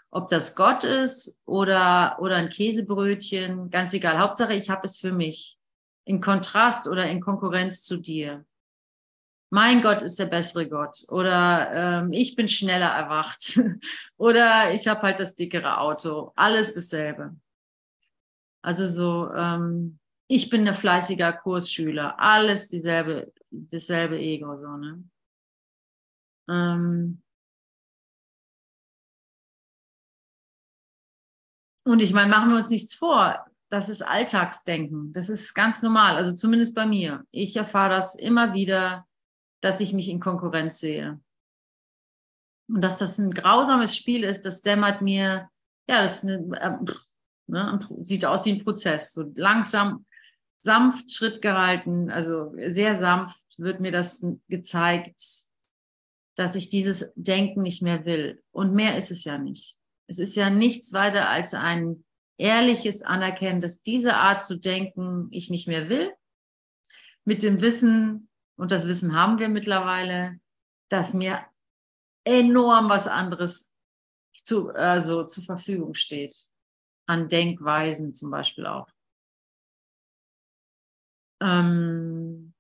[0.10, 4.18] Ob das Gott ist oder, oder ein Käsebrötchen, ganz egal.
[4.18, 5.60] Hauptsache, ich habe es für mich.
[6.04, 8.44] In Kontrast oder in Konkurrenz zu dir.
[9.54, 11.06] Mein Gott ist der bessere Gott.
[11.10, 13.60] Oder ähm, ich bin schneller erwacht.
[14.18, 16.32] oder ich habe halt das dickere Auto.
[16.36, 17.36] Alles dasselbe.
[18.64, 25.04] Also so, ähm, ich bin ein fleißiger Kursschüler, alles dieselbe, dasselbe Ego, so, ne?
[26.50, 27.22] Ähm
[31.84, 33.46] und ich meine, machen wir uns nichts vor.
[33.70, 35.14] Das ist Alltagsdenken.
[35.14, 36.16] Das ist ganz normal.
[36.16, 37.24] Also zumindest bei mir.
[37.30, 39.06] Ich erfahre das immer wieder,
[39.64, 41.22] dass ich mich in Konkurrenz sehe.
[42.68, 45.50] Und dass das ein grausames Spiel ist, das dämmert mir,
[45.88, 46.78] ja, das eine, äh,
[47.48, 49.14] ne, sieht aus wie ein Prozess.
[49.14, 50.06] So langsam
[50.60, 55.22] sanft Schritt gehalten, also sehr sanft wird mir das gezeigt,
[56.36, 58.42] dass ich dieses Denken nicht mehr will.
[58.52, 59.78] Und mehr ist es ja nicht.
[60.08, 62.04] Es ist ja nichts weiter als ein
[62.38, 66.12] ehrliches Anerkennen, dass diese Art zu denken ich nicht mehr will,
[67.24, 70.40] mit dem Wissen, und das Wissen haben wir mittlerweile,
[70.90, 71.46] dass mir
[72.24, 73.74] enorm was anderes
[74.32, 76.36] zu, also zur Verfügung steht.
[77.06, 78.88] An Denkweisen zum Beispiel auch.
[81.42, 82.54] Ähm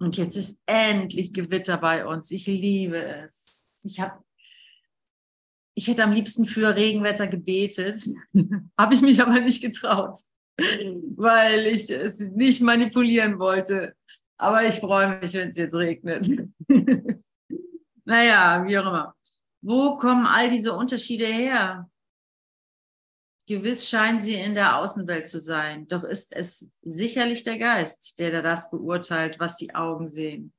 [0.00, 2.30] und jetzt ist endlich Gewitter bei uns.
[2.30, 3.72] Ich liebe es.
[3.84, 4.22] Ich habe
[5.78, 8.02] ich hätte am liebsten für Regenwetter gebetet,
[8.78, 10.18] habe ich mich aber nicht getraut,
[11.14, 13.94] weil ich es nicht manipulieren wollte.
[14.38, 16.26] Aber ich freue mich, wenn es jetzt regnet.
[18.04, 19.14] naja, wie auch immer.
[19.60, 21.90] Wo kommen all diese Unterschiede her?
[23.48, 28.42] Gewiss scheinen sie in der Außenwelt zu sein, doch ist es sicherlich der Geist, der
[28.42, 30.52] das beurteilt, was die Augen sehen.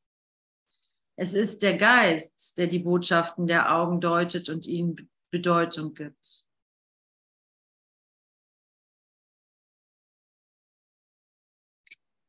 [1.16, 6.49] Es ist der Geist, der die Botschaften der Augen deutet und ihnen Bedeutung gibt.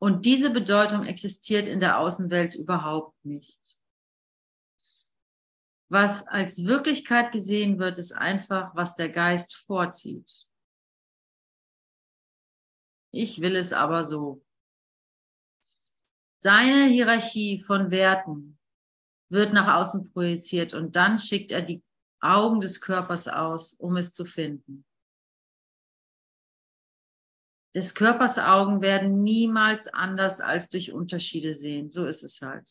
[0.01, 3.59] Und diese Bedeutung existiert in der Außenwelt überhaupt nicht.
[5.89, 10.49] Was als Wirklichkeit gesehen wird, ist einfach, was der Geist vorzieht.
[13.11, 14.43] Ich will es aber so.
[16.39, 18.57] Seine Hierarchie von Werten
[19.29, 21.83] wird nach außen projiziert und dann schickt er die
[22.21, 24.83] Augen des Körpers aus, um es zu finden.
[27.73, 31.89] Des Körpers Augen werden niemals anders als durch Unterschiede sehen.
[31.89, 32.69] So ist es halt.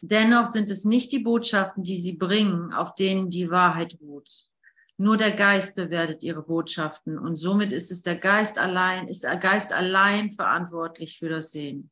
[0.00, 4.48] Dennoch sind es nicht die Botschaften, die sie bringen, auf denen die Wahrheit ruht.
[4.96, 9.36] Nur der Geist bewertet ihre Botschaften und somit ist es der Geist allein, ist der
[9.36, 11.90] Geist allein verantwortlich für das Sehen.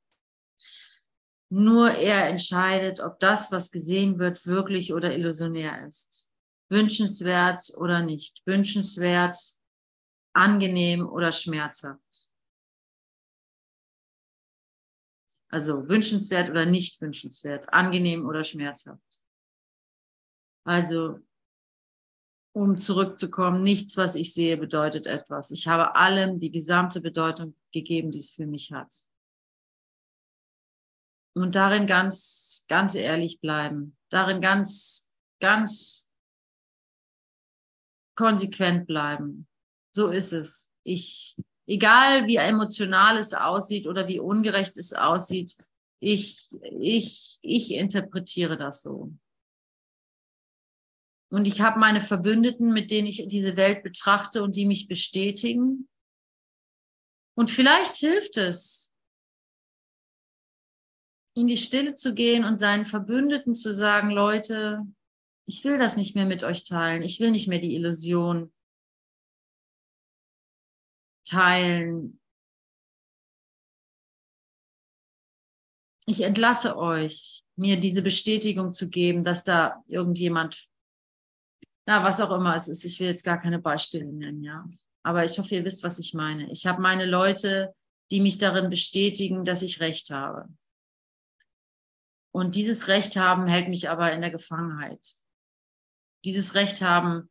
[1.48, 6.25] Nur er entscheidet, ob das, was gesehen wird, wirklich oder illusionär ist.
[6.68, 8.42] Wünschenswert oder nicht.
[8.44, 9.36] Wünschenswert,
[10.32, 12.00] angenehm oder schmerzhaft.
[15.48, 19.00] Also wünschenswert oder nicht wünschenswert, angenehm oder schmerzhaft.
[20.64, 21.20] Also,
[22.52, 25.50] um zurückzukommen, nichts, was ich sehe, bedeutet etwas.
[25.52, 28.92] Ich habe allem die gesamte Bedeutung gegeben, die es für mich hat
[31.36, 36.05] und darin ganz, ganz ehrlich bleiben, darin ganz, ganz
[38.16, 39.46] konsequent bleiben.
[39.94, 40.70] So ist es.
[40.82, 41.36] Ich,
[41.66, 45.56] egal wie emotional es aussieht oder wie ungerecht es aussieht,
[46.00, 49.12] ich, ich, ich interpretiere das so.
[51.30, 55.88] Und ich habe meine Verbündeten, mit denen ich diese Welt betrachte und die mich bestätigen.
[57.36, 58.92] Und vielleicht hilft es,
[61.34, 64.86] in die Stille zu gehen und seinen Verbündeten zu sagen, Leute,
[65.46, 67.02] ich will das nicht mehr mit euch teilen.
[67.02, 68.52] Ich will nicht mehr die Illusion
[71.24, 72.20] teilen.
[76.06, 80.68] Ich entlasse euch, mir diese Bestätigung zu geben, dass da irgendjemand,
[81.86, 84.68] na, was auch immer es ist, ich will jetzt gar keine Beispiele nennen, ja.
[85.02, 86.50] Aber ich hoffe, ihr wisst, was ich meine.
[86.50, 87.74] Ich habe meine Leute,
[88.10, 90.48] die mich darin bestätigen, dass ich recht habe.
[92.32, 95.25] Und dieses Recht haben hält mich aber in der Gefangenheit.
[96.26, 97.30] Dieses Recht haben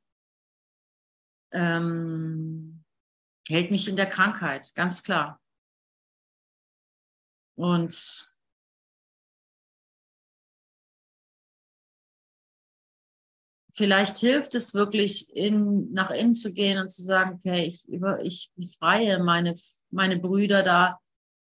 [1.52, 2.84] ähm,
[3.48, 5.42] hält mich in der Krankheit, ganz klar.
[7.56, 8.36] Und
[13.74, 18.24] vielleicht hilft es wirklich, in, nach innen zu gehen und zu sagen, okay, ich, über,
[18.24, 19.54] ich befreie meine,
[19.92, 21.00] meine Brüder da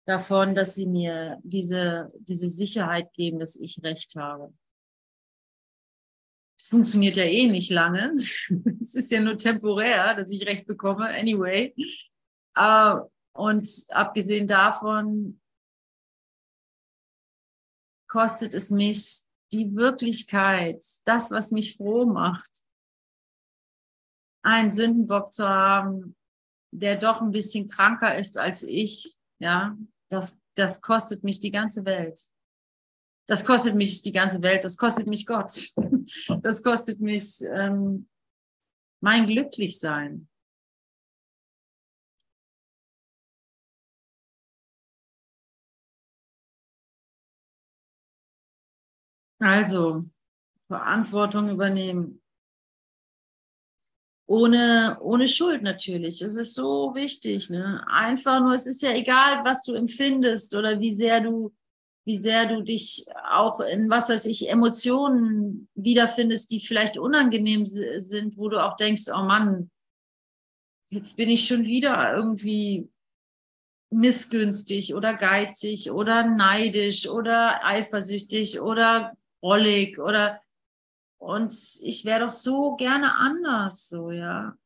[0.06, 4.52] davon, dass sie mir diese, diese Sicherheit geben, dass ich Recht habe.
[6.64, 8.14] Es funktioniert ja eh nicht lange.
[8.80, 11.74] es ist ja nur temporär, dass ich Recht bekomme, anyway.
[12.58, 13.02] Uh,
[13.34, 15.42] und abgesehen davon
[18.08, 22.62] kostet es mich die Wirklichkeit, das, was mich froh macht,
[24.42, 26.16] einen Sündenbock zu haben,
[26.70, 29.76] der doch ein bisschen kranker ist als ich, ja,
[30.08, 32.18] das, das kostet mich die ganze Welt.
[33.26, 35.70] Das kostet mich die ganze Welt, das kostet mich Gott.
[36.42, 38.08] Das kostet mich ähm,
[39.00, 40.28] mein Glücklichsein.
[49.38, 50.04] Also,
[50.68, 52.20] Verantwortung übernehmen
[54.26, 56.22] ohne, ohne Schuld natürlich.
[56.22, 57.50] Es ist so wichtig.
[57.50, 57.84] Ne?
[57.86, 61.52] Einfach nur, es ist ja egal, was du empfindest oder wie sehr du,
[62.04, 68.36] wie sehr du dich auch in, was weiß ich, Emotionen wiederfindest, die vielleicht unangenehm sind,
[68.36, 69.70] wo du auch denkst, oh Mann,
[70.88, 72.88] jetzt bin ich schon wieder irgendwie
[73.90, 80.40] missgünstig oder geizig oder neidisch oder eifersüchtig oder rollig oder
[81.18, 84.58] und ich wäre doch so gerne anders, so, ja.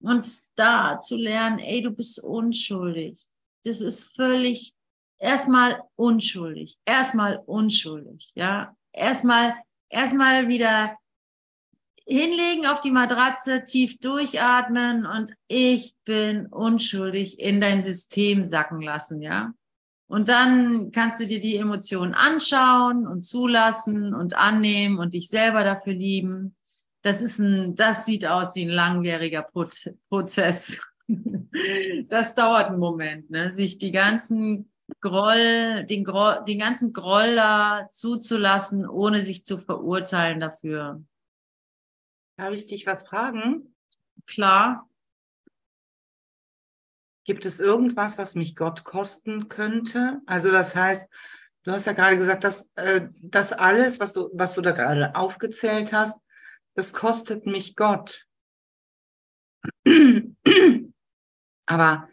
[0.00, 3.18] Und da zu lernen, ey, du bist unschuldig.
[3.64, 4.74] Das ist völlig
[5.22, 8.76] erstmal unschuldig, erstmal unschuldig, ja.
[8.92, 9.54] Erstmal,
[9.88, 10.96] erstmal wieder
[12.04, 19.22] hinlegen auf die Matratze, tief durchatmen und ich bin unschuldig in dein System sacken lassen,
[19.22, 19.52] ja.
[20.08, 25.64] Und dann kannst du dir die Emotionen anschauen und zulassen und annehmen und dich selber
[25.64, 26.54] dafür lieben.
[27.00, 29.46] Das ist ein, das sieht aus wie ein langwieriger
[30.10, 30.80] Prozess.
[32.08, 33.52] Das dauert einen Moment, ne?
[33.52, 40.40] sich die ganzen Groll, den, Groll, den ganzen Groll da zuzulassen, ohne sich zu verurteilen
[40.40, 41.02] dafür.
[42.36, 43.74] Darf ich dich was fragen?
[44.26, 44.88] Klar.
[47.24, 50.20] Gibt es irgendwas, was mich Gott kosten könnte?
[50.26, 51.10] Also das heißt,
[51.62, 55.14] du hast ja gerade gesagt, dass äh, das alles, was du, was du da gerade
[55.14, 56.20] aufgezählt hast,
[56.74, 58.26] das kostet mich Gott.
[61.66, 62.08] Aber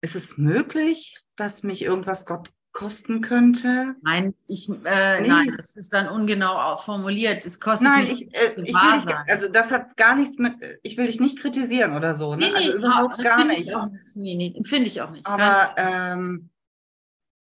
[0.00, 3.96] ist es möglich, dass mich irgendwas Gott kosten könnte?
[4.02, 5.28] Nein, ich, äh, nee.
[5.28, 7.44] nein, das ist dann ungenau formuliert.
[7.44, 10.54] Es kostet nein, mich ich, äh, ich will nicht, also das hat gar nichts mit,
[10.82, 12.34] ich will dich nicht kritisieren oder so.
[12.34, 12.46] Ne?
[12.46, 13.70] Nee, nee, also überhaupt ja, gar nicht.
[14.14, 15.26] Nee, nee, finde ich auch nicht.
[15.26, 16.50] Aber ähm,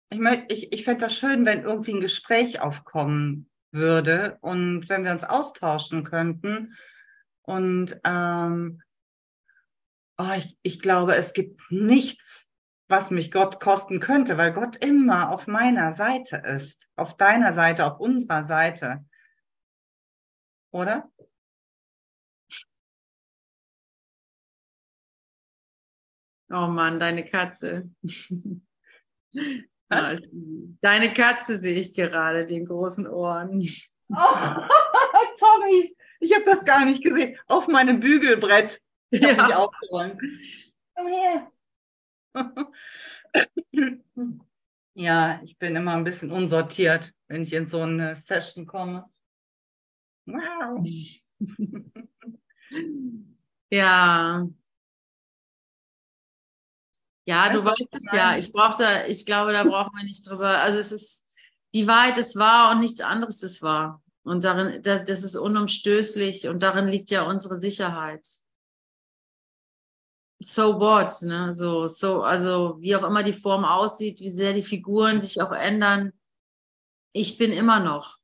[0.10, 0.20] ich,
[0.50, 5.24] ich, ich fände das schön, wenn irgendwie ein Gespräch aufkommen würde und wenn wir uns
[5.24, 6.76] austauschen könnten.
[7.44, 8.82] Und ähm,
[10.18, 12.48] oh, ich, ich glaube, es gibt nichts,
[12.88, 17.86] was mich Gott kosten könnte, weil Gott immer auf meiner Seite ist, auf deiner Seite,
[17.86, 19.06] auf unserer Seite.
[20.72, 21.10] Oder?
[26.50, 27.90] Oh Mann, deine Katze.
[29.90, 30.20] Was?
[30.82, 33.62] Deine Katze sehe ich gerade, den großen Ohren.
[34.10, 34.16] Oh,
[35.40, 37.38] Tommy, ich habe das gar nicht gesehen.
[37.48, 38.82] Auf meinem Bügelbrett.
[39.10, 39.46] Ich habe ja.
[39.46, 40.22] mich aufgeräumt.
[40.96, 41.52] Komm her.
[44.94, 49.10] ja, ich bin immer ein bisschen unsortiert, wenn ich in so eine Session komme.
[50.26, 50.86] Wow.
[53.72, 54.48] ja.
[57.28, 58.38] Ja, du weißt es ja.
[58.38, 60.60] Ich brauchte, ich glaube, da brauchen wir nicht drüber.
[60.60, 61.26] Also es ist,
[61.74, 64.04] die Wahrheit ist wahr und nichts anderes ist wahr.
[64.24, 68.26] Und darin, das, das ist unumstößlich und darin liegt ja unsere Sicherheit
[70.46, 71.52] so what, ne?
[71.54, 75.52] So, so, also wie auch immer die Form aussieht, wie sehr die Figuren sich auch
[75.52, 76.14] ändern,
[77.14, 78.18] ich bin immer noch.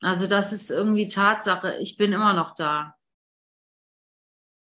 [0.00, 2.96] Also das ist irgendwie Tatsache, ich bin immer noch da.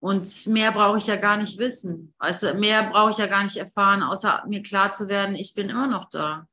[0.01, 2.13] Und mehr brauche ich ja gar nicht wissen.
[2.17, 5.69] Also mehr brauche ich ja gar nicht erfahren, außer mir klar zu werden, ich bin
[5.69, 6.47] immer noch da.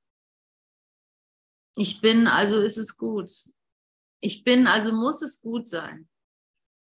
[1.74, 3.30] Ich bin, also ist es gut.
[4.20, 6.09] Ich bin, also muss es gut sein.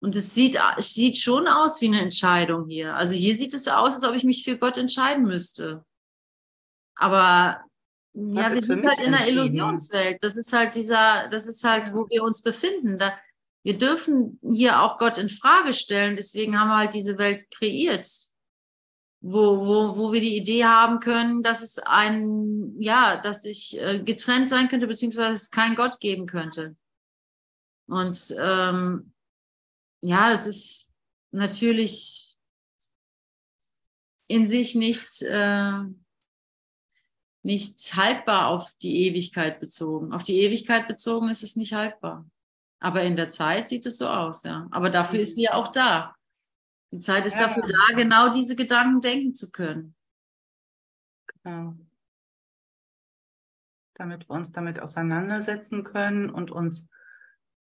[0.04, 2.94] Und es sieht, es sieht schon aus wie eine Entscheidung hier.
[2.94, 5.86] Also hier sieht es aus, als ob ich mich für Gott entscheiden müsste.
[6.96, 7.64] Aber
[8.14, 10.18] ja, wir sind halt in einer Illusionswelt.
[10.22, 12.98] Das ist halt dieser, das ist halt, wo wir uns befinden.
[12.98, 13.18] Da,
[13.64, 16.18] wir dürfen hier auch Gott in Frage stellen.
[16.18, 18.06] Deswegen haben wir halt diese Welt kreiert,
[19.22, 24.04] wo, wo, wo wir die Idee haben können, dass es ein, ja, dass ich äh,
[24.04, 26.76] getrennt sein könnte, beziehungsweise es keinen Gott geben könnte.
[27.88, 29.13] Und ähm,
[30.04, 30.94] ja, das ist
[31.32, 32.36] natürlich
[34.28, 35.80] in sich nicht, äh,
[37.42, 40.14] nicht haltbar auf die Ewigkeit bezogen.
[40.14, 42.30] Auf die Ewigkeit bezogen ist es nicht haltbar.
[42.80, 44.68] Aber in der Zeit sieht es so aus, ja.
[44.72, 46.16] Aber dafür ist sie ja auch da.
[46.92, 47.48] Die Zeit ist ja.
[47.48, 49.96] dafür da, genau diese Gedanken denken zu können.
[51.44, 51.78] Genau.
[53.94, 56.88] Damit wir uns damit auseinandersetzen können und uns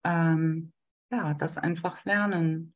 [0.04, 0.72] ähm,
[1.10, 2.74] ja, das einfach lernen.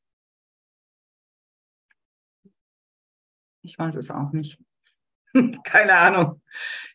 [3.62, 4.58] Ich weiß es auch nicht.
[5.64, 6.42] Keine Ahnung.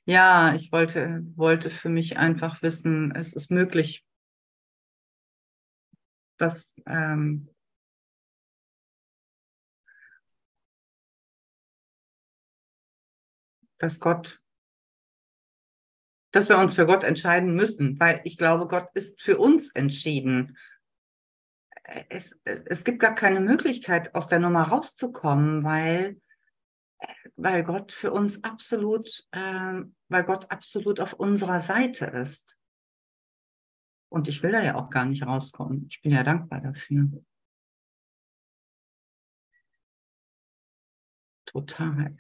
[0.06, 4.06] Ja, ich wollte, wollte für mich einfach wissen, es ist möglich,
[6.38, 7.50] dass ähm,
[13.78, 14.42] dass Gott,
[16.32, 20.58] dass wir uns für Gott entscheiden müssen, weil ich glaube, Gott ist für uns entschieden
[22.10, 26.20] es, es gibt gar keine Möglichkeit, aus der Nummer rauszukommen, weil,
[27.36, 32.56] weil Gott für uns absolut, äh, weil Gott absolut auf unserer Seite ist.
[34.10, 35.88] Und ich will da ja auch gar nicht rauskommen.
[35.90, 37.10] Ich bin ja dankbar dafür.
[41.46, 42.18] Total.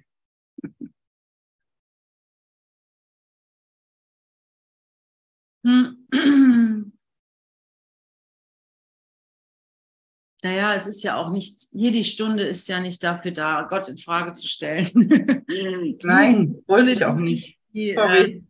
[10.45, 13.87] Naja, es ist ja auch nicht, hier die Stunde ist ja nicht dafür da, Gott
[13.87, 14.91] in Frage zu stellen.
[16.03, 17.57] Nein, wollte ich auch nicht.
[17.73, 18.21] Sorry.
[18.21, 18.43] Äh,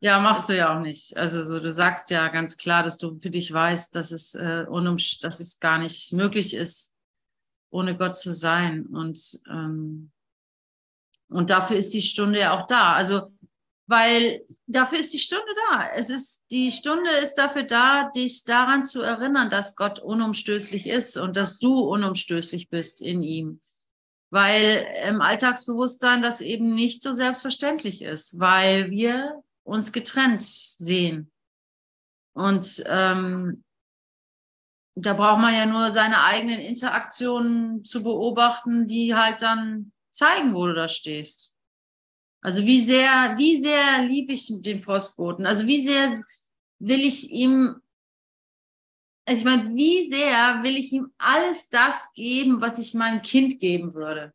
[0.00, 1.16] ja, machst du ja auch nicht.
[1.16, 4.64] Also so, du sagst ja ganz klar, dass du für dich weißt, dass es, äh,
[5.22, 6.96] dass es gar nicht möglich ist,
[7.70, 8.84] ohne Gott zu sein.
[8.86, 10.10] Und, ähm,
[11.28, 12.94] und dafür ist die Stunde ja auch da.
[12.94, 13.30] Also
[13.86, 15.90] weil dafür ist die Stunde da.
[15.94, 21.16] Es ist, die Stunde ist dafür da, dich daran zu erinnern, dass Gott unumstößlich ist
[21.16, 23.60] und dass du unumstößlich bist in ihm.
[24.30, 31.30] Weil im Alltagsbewusstsein das eben nicht so selbstverständlich ist, weil wir uns getrennt sehen.
[32.32, 33.64] Und ähm,
[34.96, 40.66] da braucht man ja nur seine eigenen Interaktionen zu beobachten, die halt dann zeigen, wo
[40.66, 41.55] du da stehst.
[42.46, 45.46] Also wie sehr, wie sehr liebe ich den Postboten?
[45.46, 46.22] Also wie sehr
[46.78, 47.82] will ich ihm,
[49.26, 53.58] also ich meine, wie sehr will ich ihm alles das geben, was ich meinem Kind
[53.58, 54.32] geben würde?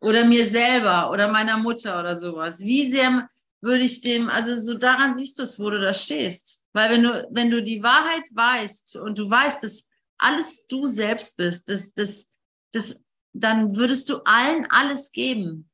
[0.00, 2.64] Oder mir selber oder meiner Mutter oder sowas.
[2.64, 3.28] Wie sehr
[3.60, 6.64] würde ich dem, also so daran siehst du es, wo du da stehst.
[6.72, 11.36] Weil wenn du, wenn du die Wahrheit weißt und du weißt, dass alles du selbst
[11.36, 12.30] bist, das, das,
[12.72, 15.68] das, dann würdest du allen alles geben.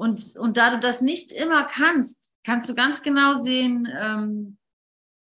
[0.00, 4.56] Und, und da du das nicht immer kannst, kannst du ganz genau sehen, ähm,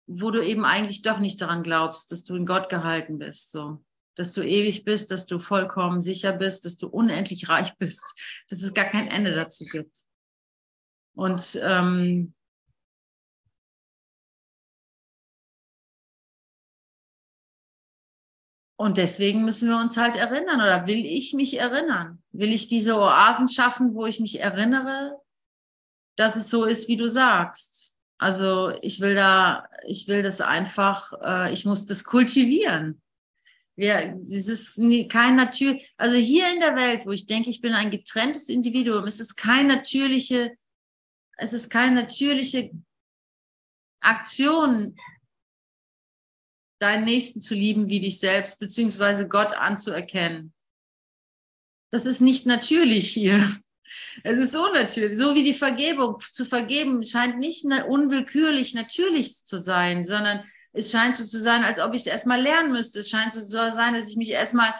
[0.07, 3.85] wo du eben eigentlich doch nicht daran glaubst, dass du in Gott gehalten bist, so.
[4.15, 8.01] Dass du ewig bist, dass du vollkommen sicher bist, dass du unendlich reich bist,
[8.49, 9.97] dass es gar kein Ende dazu gibt.
[11.13, 12.33] Und ähm,
[18.77, 22.21] Und deswegen müssen wir uns halt erinnern oder will ich mich erinnern?
[22.31, 25.17] Will ich diese Oasen schaffen, wo ich mich erinnere,
[26.17, 27.95] dass es so ist, wie du sagst?
[28.17, 33.01] Also ich will da, ich will das einfach, äh, ich muss das kultivieren.
[33.77, 37.73] Wir, es ist kein natürlich, also hier in der Welt, wo ich denke, ich bin
[37.73, 40.55] ein getrenntes Individuum, es ist kein natürliche,
[41.37, 42.71] es ist keine natürliche
[43.99, 44.95] Aktion,
[46.79, 50.53] deinen Nächsten zu lieben wie dich selbst, beziehungsweise Gott anzuerkennen.
[51.91, 53.55] Das ist nicht natürlich hier.
[54.23, 55.17] Es ist unnatürlich.
[55.17, 56.19] So wie die Vergebung.
[56.31, 61.79] Zu vergeben scheint nicht unwillkürlich natürlich zu sein, sondern es scheint so zu sein, als
[61.79, 62.99] ob ich es erstmal lernen müsste.
[62.99, 64.73] Es scheint so zu sein, dass ich mich erstmal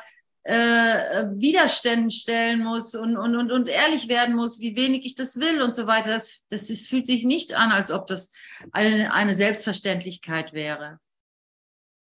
[0.44, 5.40] äh, Widerständen stellen muss und, und, und, und ehrlich werden muss, wie wenig ich das
[5.40, 6.10] will und so weiter.
[6.10, 8.32] Das, das, das fühlt sich nicht an, als ob das
[8.72, 11.00] eine, eine Selbstverständlichkeit wäre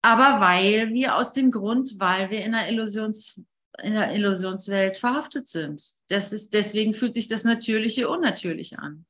[0.02, 3.40] aber weil wir aus dem Grund, weil wir in der Illusions
[3.80, 5.82] in der Illusionswelt verhaftet sind.
[6.08, 9.06] Das ist, deswegen fühlt sich das Natürliche unnatürlich an.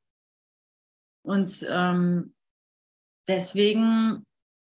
[1.21, 2.33] Und ähm,
[3.27, 4.25] deswegen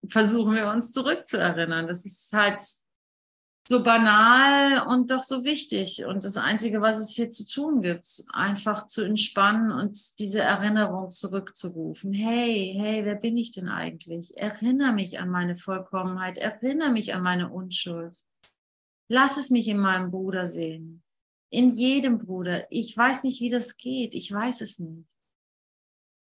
[0.06, 1.86] versuchen wir uns zurückzuerinnern.
[1.86, 2.62] Das ist halt
[3.70, 6.06] so banal und doch so wichtig.
[6.06, 11.10] Und das Einzige, was es hier zu tun gibt, einfach zu entspannen und diese Erinnerung
[11.10, 12.14] zurückzurufen.
[12.14, 14.32] Hey, hey, wer bin ich denn eigentlich?
[14.38, 18.24] Erinnere mich an meine Vollkommenheit, erinnere mich an meine Unschuld.
[19.10, 21.02] Lass es mich in meinem Bruder sehen.
[21.50, 22.66] In jedem Bruder.
[22.70, 24.14] Ich weiß nicht, wie das geht.
[24.14, 25.14] Ich weiß es nicht.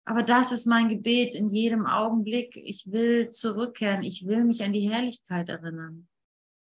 [0.03, 2.57] Aber das ist mein Gebet in jedem Augenblick.
[2.57, 4.01] Ich will zurückkehren.
[4.01, 6.07] Ich will mich an die Herrlichkeit erinnern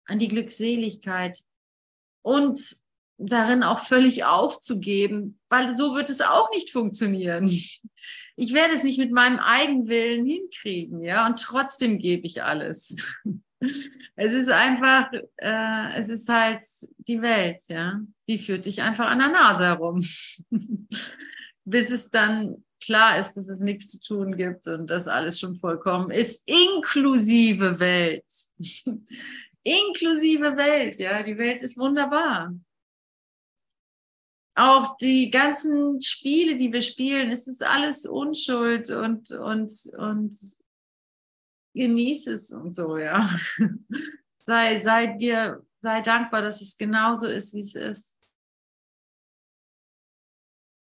[0.05, 1.39] an die Glückseligkeit
[2.21, 2.77] und
[3.17, 7.49] darin auch völlig aufzugeben, weil so wird es auch nicht funktionieren.
[8.37, 12.97] Ich werde es nicht mit meinem Eigenwillen hinkriegen, ja, und trotzdem gebe ich alles.
[14.15, 16.61] Es ist einfach, äh, es ist halt
[16.97, 20.05] die Welt, ja, die führt dich einfach an der Nase herum,
[21.65, 25.55] bis es dann klar ist, dass es nichts zu tun gibt und dass alles schon
[25.55, 28.25] vollkommen ist, inklusive Welt
[29.65, 30.99] inklusive Welt.
[30.99, 32.53] Ja, die Welt ist wunderbar.
[34.57, 40.33] Auch die ganzen Spiele, die wir spielen, es ist alles Unschuld und, und, und
[41.73, 43.29] genieß es und so, ja.
[44.37, 48.14] Sei, sei dir, sei dankbar, dass es genauso ist, wie es ist.